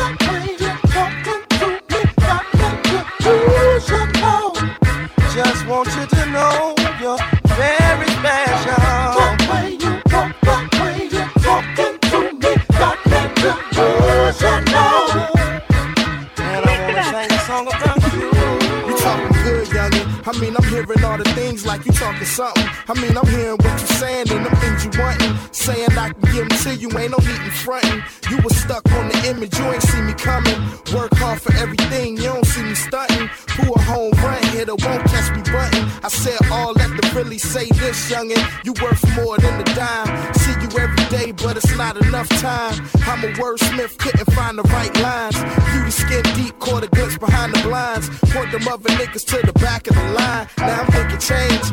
[22.85, 25.53] I mean, I'm hearing what you're saying and them things you wantin'.
[25.53, 28.03] Saying I can give them to you, ain't no need in frontin'.
[28.29, 30.59] You was stuck on the image, you ain't see me coming.
[30.93, 33.29] Work hard for everything, you don't see me stunting.
[33.47, 35.87] Pull a home run hitter, won't catch me button.
[36.03, 38.43] I said all that to really say this, youngin'.
[38.65, 40.33] You worth more than a dime.
[40.35, 42.75] See you every day, but it's not enough time.
[43.07, 45.39] I'm a wordsmith, couldn't find the right lines.
[45.71, 48.09] Beauty skin deep, caught a glimpse behind the blinds.
[48.31, 50.47] Point them other niggas to the back of the line.
[50.57, 51.71] Now I'm thinking change.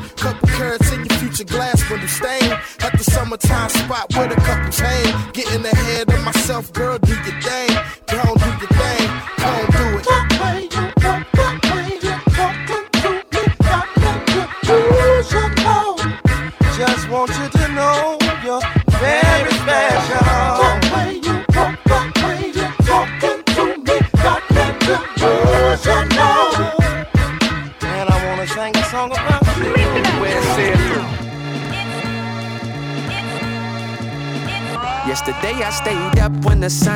[1.50, 2.52] Glass you stain.
[2.80, 5.32] At the summertime spot where the couples hang.
[5.32, 6.98] Getting ahead of myself, girl,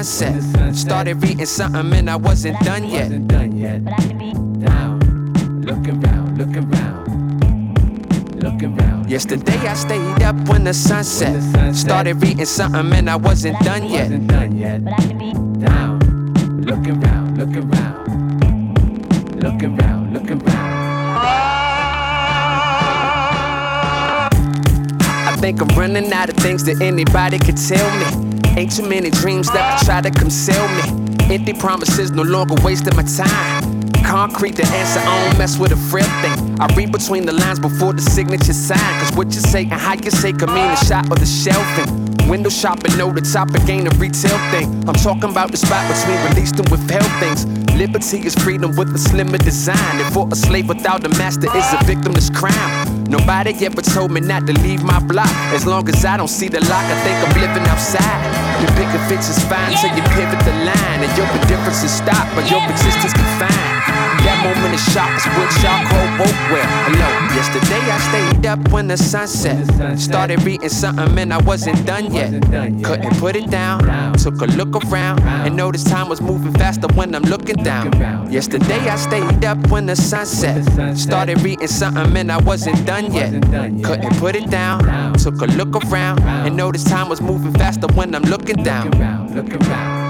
[0.05, 0.77] when the sun set.
[0.77, 3.11] Started reading something and I wasn't done yet.
[5.65, 9.11] Looking round, looking round, looking round.
[9.11, 11.75] Yesterday I stayed up when the sun set.
[11.75, 14.11] Started reading something and I wasn't done yet.
[15.61, 15.99] Down,
[16.61, 20.75] looking round, looking round, looking round, looking round.
[25.27, 28.34] I think I'm running out of things that anybody could tell me.
[28.57, 31.35] Ain't too many dreams that I try to conceal me.
[31.35, 33.91] Empty promises no longer wasting my time.
[34.05, 36.61] Concrete the answer, I don't mess with a frail thing.
[36.61, 38.79] I read between the lines before the signature sign.
[39.01, 42.29] Cause what you say and how you say can mean the shot or the shelving.
[42.29, 44.89] Window shopping, know the topic ain't a retail thing.
[44.89, 47.64] I'm talking about the spot between released and withheld things.
[47.77, 50.01] Liberty is freedom with a slimmer design.
[50.01, 53.05] And for a slave without a master is a victimless crime.
[53.05, 55.35] Nobody ever told me not to leave my block.
[55.53, 58.21] As long as I don't see the lock, I think I'm living outside.
[58.63, 61.03] The bigger fits is fine till you pivot the line.
[61.03, 63.74] And your differences stop, but your existence confined.
[64.25, 66.65] That moment of shock is what y'all call woke wear.
[66.89, 69.99] Hello, yesterday I stayed up when the sun set.
[69.99, 72.31] Started reading something and I wasn't done yet.
[72.83, 74.15] Couldn't put it down.
[74.15, 77.93] Took a look around and noticed time was moving faster when I'm looking down.
[78.33, 80.97] Yesterday I stayed up when the sun set.
[80.97, 83.31] Started reading something and I wasn't done yet.
[83.85, 85.13] Couldn't put it down.
[85.19, 88.91] Took a look around and noticed time was moving faster when I'm looking down.
[89.35, 90.04] Looking around.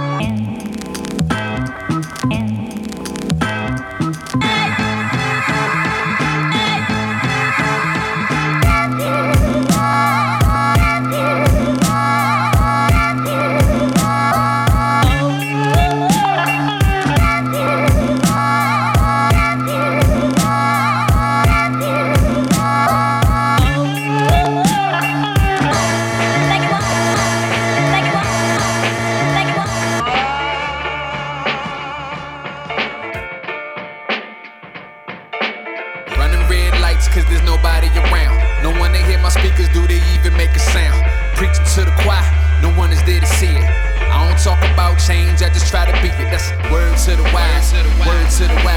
[45.07, 46.30] change, I just try to be it.
[46.32, 47.72] That's word to the wise,
[48.07, 48.74] word to the wise.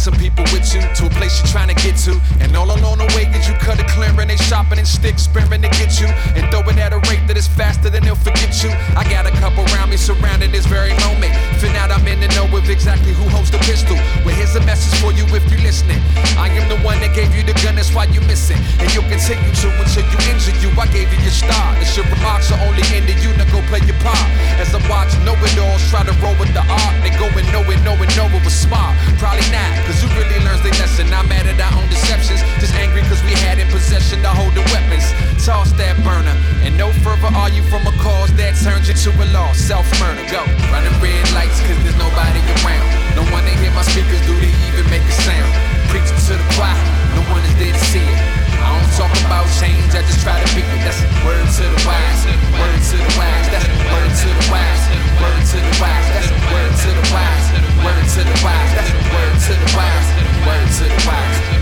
[0.00, 2.20] take some people with you to a place you're trying to get to.
[2.40, 5.62] And all along the way, as you cut a clearing, they shopping and stick sparing
[5.62, 6.08] to get you.
[6.36, 8.70] And throw it at a rate that is faster than they'll forget you.
[8.96, 11.32] I got a couple around me surrounding this very moment.
[11.60, 13.96] Fin out, I'm in the know of exactly who holds the pistol.
[14.24, 16.00] Well, here's a message for you if you're listening.
[16.38, 18.58] I am the one that gave you the gun, that's why you miss it.
[18.80, 20.70] And you'll continue to until you injure you.
[20.80, 21.76] I gave you your star.
[21.76, 23.20] It's your remarks are only ended.
[23.20, 24.24] You now go play your part.
[24.56, 27.44] As I watch know it alls try to roll with the art, they go and
[27.52, 28.96] know it, know it, know it was smart.
[29.20, 29.89] Probably not.
[29.90, 31.10] Cause who really learns their lesson?
[31.10, 34.54] Not mad at our own deceptions, just angry cause we had in possession to hold
[34.54, 35.02] the weapons.
[35.42, 36.30] Toss that burner,
[36.62, 39.50] and no further are you from a cause that turns you to a law.
[39.50, 40.46] Self murder, go.
[40.70, 42.86] Running red lights cause there's nobody around.
[43.18, 45.50] No one they hear my speakers, do they even make a sound?
[45.90, 46.78] Preaching to the choir,
[47.18, 48.20] no one is there to see it.
[48.62, 50.86] I don't talk about change, I just try to pick it.
[50.86, 54.84] That's word to the wise, word to the wise, that's word to the wise,
[55.18, 57.69] word to the wise, that's word to the wise.
[57.84, 58.72] Word to the wise.
[59.12, 60.08] Word to the wise.
[60.46, 61.59] Word to the wise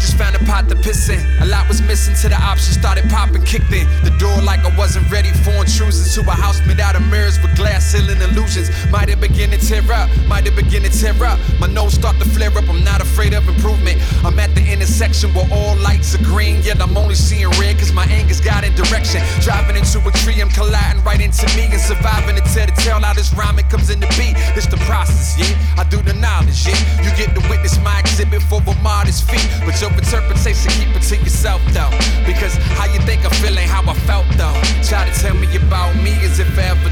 [0.00, 1.20] just found a pot to piss in.
[1.40, 3.86] A lot was missing till the options started popping, kicked in.
[4.02, 7.38] The door like I wasn't ready for intrusions to a house made out of mirrors
[7.42, 8.72] with glass ceiling illusions.
[8.90, 11.38] Might have begin to tear up, might have begin to tear up.
[11.60, 14.00] My nose start to flare up, I'm not afraid of improvement.
[14.24, 17.92] I'm at the intersection where all lights are green, yet I'm only seeing red cause
[17.92, 19.20] my anger's got in direction.
[19.44, 23.16] Driving into a tree, I'm colliding right into me and surviving until the tail out
[23.16, 24.34] this rhyming comes in the beat.
[24.56, 25.52] It's the process, yeah.
[25.76, 26.80] I do the knowledge, yeah.
[27.04, 31.02] You get to witness my exhibit for a modest fee, but yo Interpretation, keep it
[31.02, 31.90] to yourself though.
[32.26, 34.56] Because how you think I feel ain't how I felt though.
[34.82, 36.90] Try to tell me about me as if I ever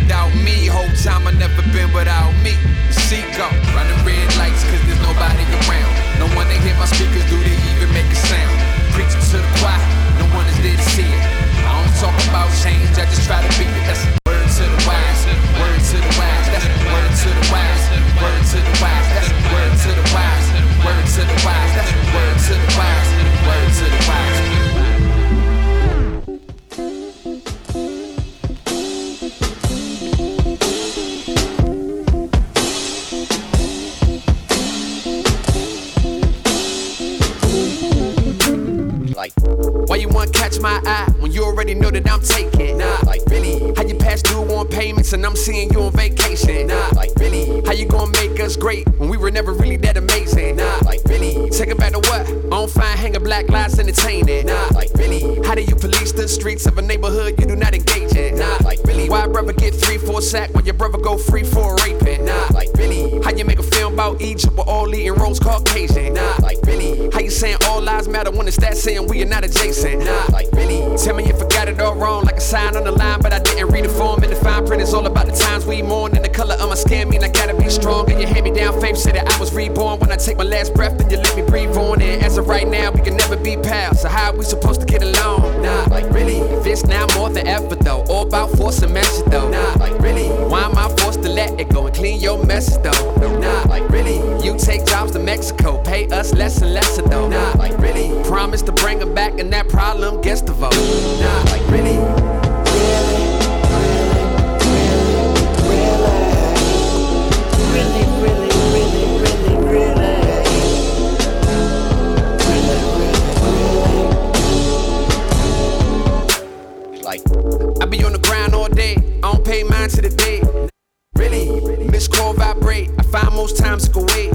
[123.49, 124.31] most times go wait.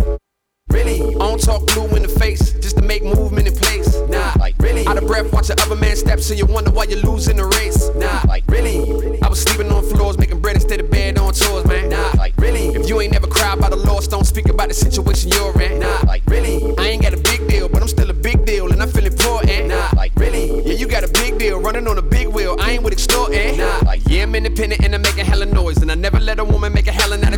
[0.70, 3.94] Really, I don't talk blue in the face just to make movement in place.
[4.10, 4.88] Nah, like really.
[4.88, 7.46] Out of breath, watch the other man steps and you wonder why you're losing the
[7.46, 7.92] race.
[7.94, 8.80] Nah, like really.
[9.22, 11.90] I was sleeping on floors, making bread instead of bed on tours, man.
[11.90, 12.70] Nah, like really.
[12.70, 15.80] If you ain't never cried by the loss, don't speak about the situation you're in.
[15.80, 16.74] Nah, like really.
[16.80, 19.06] I ain't got a big deal, but I'm still a big deal and I feel
[19.06, 19.68] important.
[19.68, 20.66] Nah, like really.
[20.66, 22.56] Yeah, you got a big deal, running on a big wheel.
[22.60, 23.58] I ain't with extorting.
[23.58, 26.44] Nah, like yeah, I'm independent and I'm making hella noise, and I never let a
[26.44, 26.83] woman make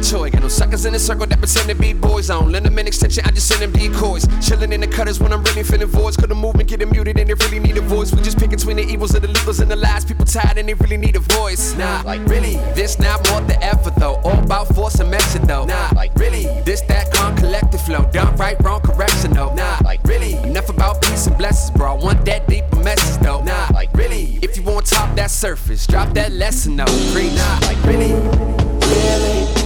[0.10, 0.32] choice.
[0.32, 2.30] Got no suckers in the circle that pretend to be boys.
[2.30, 4.28] I don't lend them an extension, I just send them decoys.
[4.46, 6.18] Chilling in the cutters when I'm really feeling voids.
[6.18, 8.14] Cause the movement getting muted and they really need a voice.
[8.14, 10.06] We just pick between the evils of the legals and the lies.
[10.06, 11.76] People tired and they really need a voice.
[11.76, 12.56] Nah, like really.
[12.76, 14.16] This not more the effort though.
[14.24, 15.66] All about force and method though.
[15.66, 16.46] Nah, like really.
[16.64, 18.10] This that con collective flow.
[18.12, 19.54] Done right, wrong, correction though.
[19.54, 20.36] Nah, like really.
[20.38, 21.96] Enough about peace and blessings, bro.
[21.96, 23.42] I want that deeper message though.
[23.42, 24.40] Nah, like really.
[24.42, 26.86] If you want top that surface, drop that lesson though.
[27.14, 27.34] Preach.
[27.36, 27.76] Nah, like.
[27.86, 29.65] Really, really,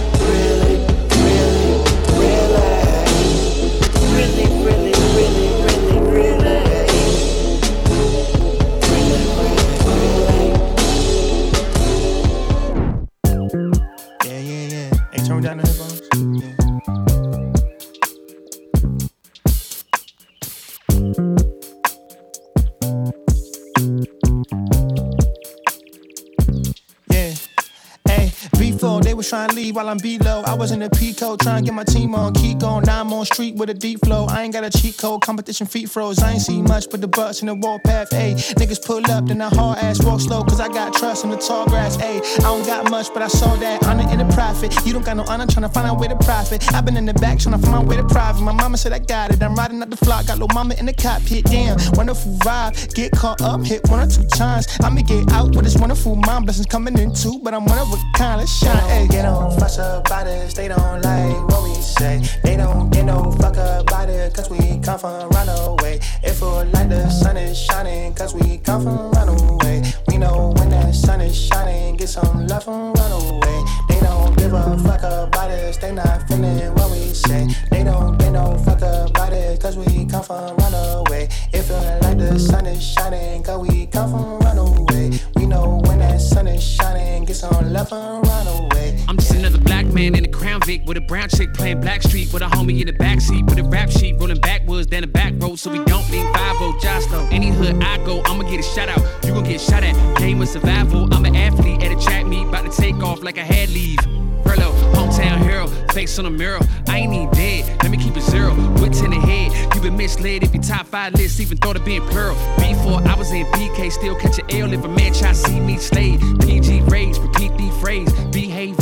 [29.30, 30.42] trying to leave while I'm below.
[30.44, 32.34] I was in the Pico trying to get my team on.
[32.34, 34.26] Keep going, now I'm on street with a deep flow.
[34.26, 36.18] I ain't got a cheat code, competition feet froze.
[36.18, 38.10] I ain't see much but the butts in the warpath.
[38.10, 41.30] Hey, niggas pull up, then I hard ass walk slow, cause I got trust in
[41.30, 41.94] the tall grass.
[41.94, 44.74] Hey, I don't got much, but I saw that honor in the profit.
[44.84, 46.66] You don't got no honor, trying to find out where to profit.
[46.74, 48.42] I've been in the back trying to find my way to private.
[48.42, 49.40] My mama said I got it.
[49.40, 51.44] I'm riding up the flock, got little mama in the cockpit.
[51.44, 52.94] Damn, wonderful vibe.
[52.94, 54.66] Get caught up, hit one or two times.
[54.82, 56.46] I'ma get out with this wonderful mind.
[56.46, 58.40] Blessings coming in too, but I'm one of a kind.
[58.40, 58.76] Let's shine.
[58.88, 62.22] Hey, They don't fuss about us, they don't like what we say.
[62.42, 66.00] They don't get no fuck about it, cause we come from Runaway.
[66.22, 69.82] It feel like the sun is shining, cause we come from Runaway.
[70.08, 73.62] We know when that sun is shining, get some love from Runaway.
[73.90, 77.46] They don't give a fuck about us, they not feeling what we say.
[77.70, 81.28] They don't get no fuck about it, cause we come from Runaway.
[81.52, 85.10] It feel like the sun is shining, cause we come from Runaway.
[85.36, 89.09] We know when that sun is shining, get some love from Runaway.
[89.10, 92.32] I'm just another black man in a crown Vic with a brown chick playing Blackstreet
[92.32, 95.32] with a homie in the backseat with a rap sheet rolling backwards down the back
[95.38, 97.12] road so we don't lean 5 Josh.
[97.32, 99.00] Any hood I go, I'ma get a shout out.
[99.24, 99.96] You gon' get shot at.
[100.18, 101.12] Game of survival.
[101.12, 103.98] I'm an athlete at a track meet, about to take off like I had leave.
[104.44, 106.60] Furlough, hometown hero, face on the mirror.
[106.86, 108.54] I ain't even dead, let me keep it zero.
[108.80, 111.84] Wits in the head, you been misled if your top five list even thought of
[111.84, 112.36] being plural.
[112.58, 115.58] Before I was in PK, still catch an L if a man try to see
[115.58, 116.20] me slayed.
[116.42, 118.78] PG raised, repeat the phrase, behave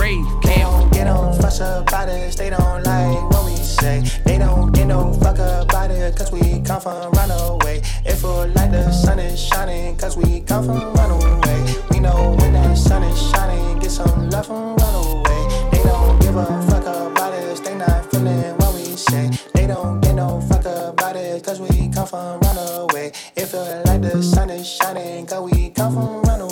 [0.00, 0.16] They
[0.60, 4.02] don't get no fuss about us, they don't like what we say.
[4.24, 7.82] They don't get no fuck about it, cause we come from Runaway.
[8.06, 11.76] It feel like the sun is shining, cause we come from Runaway.
[11.90, 15.68] We know when that sun is shining, get some love from Runaway.
[15.70, 19.28] They don't give a fuck about us, they not feeling what we say.
[19.52, 23.12] They don't get no fuck about it, cause we come from Runaway.
[23.36, 26.49] It feel like the sun is shining, cause we come from Runaway.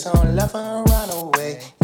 [0.00, 1.60] Some love from Runaway.
[1.60, 1.79] Yeah.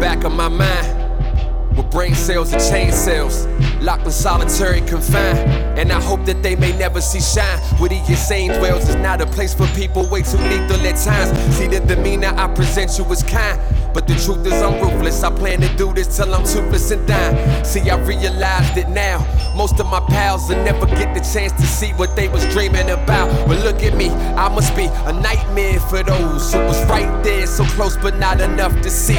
[0.00, 1.76] Back of my mind.
[1.76, 3.46] With brain cells and chain cells,
[3.82, 5.36] locked in solitary confine.
[5.78, 7.58] And I hope that they may never see shine.
[7.78, 11.56] Where the insane dwells is not a place for people way too lethal at times.
[11.56, 13.60] See the demeanor I present you is kind.
[13.96, 15.22] But the truth is I'm ruthless.
[15.22, 17.64] I plan to do this till I'm toothless and dying.
[17.64, 19.24] See, I realized it now.
[19.56, 22.90] Most of my pals will never get the chance to see what they was dreaming
[22.90, 23.30] about.
[23.48, 27.46] But look at me, I must be a nightmare for those who was right there,
[27.46, 29.16] so close but not enough to see.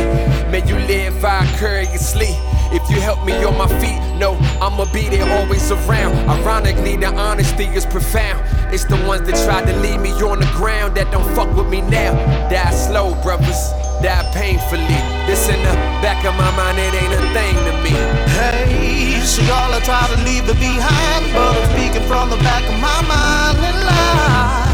[0.51, 2.37] May you live vicariously.
[2.69, 6.13] If you help me on my feet, no, I'ma be there always around.
[6.29, 8.45] Ironically, the honesty is profound.
[8.71, 11.67] It's the ones that tried to leave me on the ground that don't fuck with
[11.67, 12.13] me now.
[12.51, 13.86] Die slow, brothers.
[14.01, 15.01] Die painfully.
[15.25, 15.73] This in the
[16.05, 17.97] back of my mind, it ain't a thing to me.
[18.37, 22.61] Hey, see all I try to leave it behind, but I'm speaking from the back
[22.69, 24.67] of my mind and lie.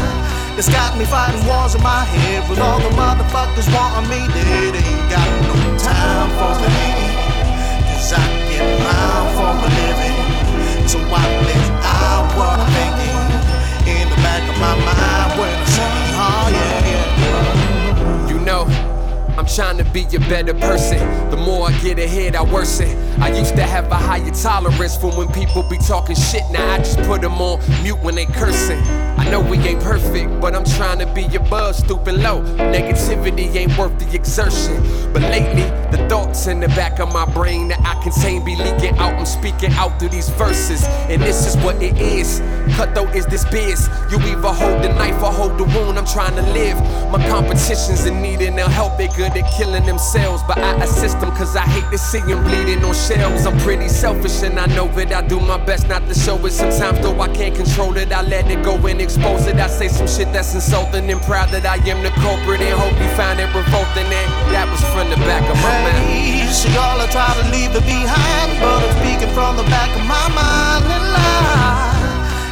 [0.58, 4.76] It's got me fighting wars in my head with all the motherfuckers wanting me dead.
[4.76, 6.84] Ain't got no time for me.
[7.96, 10.16] Cause I get mine for a living.
[10.86, 13.24] So I live out what I'm thinking
[13.88, 18.28] in the back of my mind when I say, oh yeah, yeah.
[18.28, 18.68] You know,
[19.36, 20.98] I'm trying to be a better person.
[21.30, 23.03] The more I get ahead, I worsen.
[23.18, 26.42] I used to have a higher tolerance for when people be talking shit.
[26.50, 28.80] Now I just put them on mute when they cursing.
[29.18, 32.42] I know we ain't perfect, but I'm trying to be above stupid low.
[32.42, 34.76] Negativity ain't worth the exertion.
[35.12, 35.64] But lately,
[35.96, 39.14] the thoughts in the back of my brain that I contain be leaking out.
[39.14, 42.40] I'm speaking out through these verses, and this is what it is.
[42.76, 43.88] Cutthroat is this biz.
[44.10, 45.98] You either hold the knife or hold the wound.
[45.98, 46.76] I'm trying to live.
[47.10, 48.98] My competition's in need and they'll help.
[48.98, 52.42] They're good at killing themselves, but I assist them cause I hate to see them
[52.42, 53.46] bleeding on shelves.
[53.46, 55.12] I'm pretty selfish and I know it.
[55.12, 56.52] I do my best not to show it.
[56.52, 59.56] Sometimes though I can't control it, I let it go and expose it.
[59.56, 62.96] I say some shit that's insulting and proud that I am the culprit and hope
[63.00, 64.08] you find it revolting.
[64.08, 65.96] And that was from the back of my mind.
[66.08, 69.90] Hey, see all I try to leave it behind, but I'm speaking from the back
[69.92, 72.04] of my mind and lie.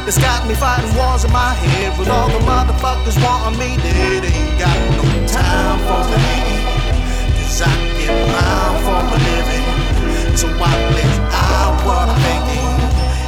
[0.05, 4.21] It's got me fighting wars in my head with all the motherfuckers wanting me dead.
[4.21, 6.61] Ain't got no time for me.
[7.41, 9.92] Cause I get mine for a living.
[10.35, 12.73] So I live I was thinking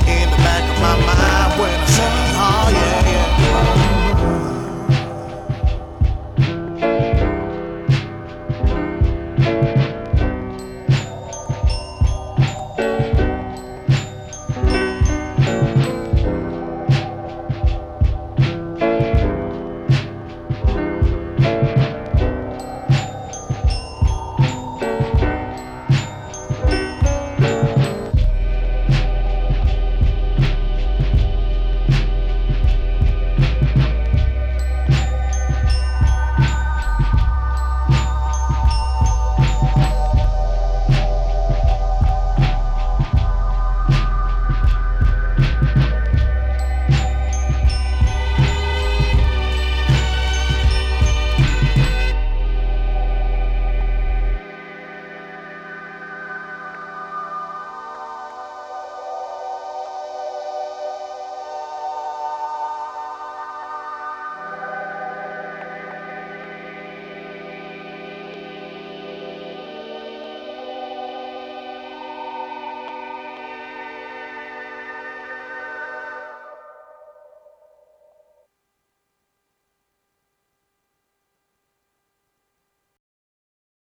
[0.09, 3.11] in the back of my mind when I say, oh yeah.
[3.11, 3.24] yeah.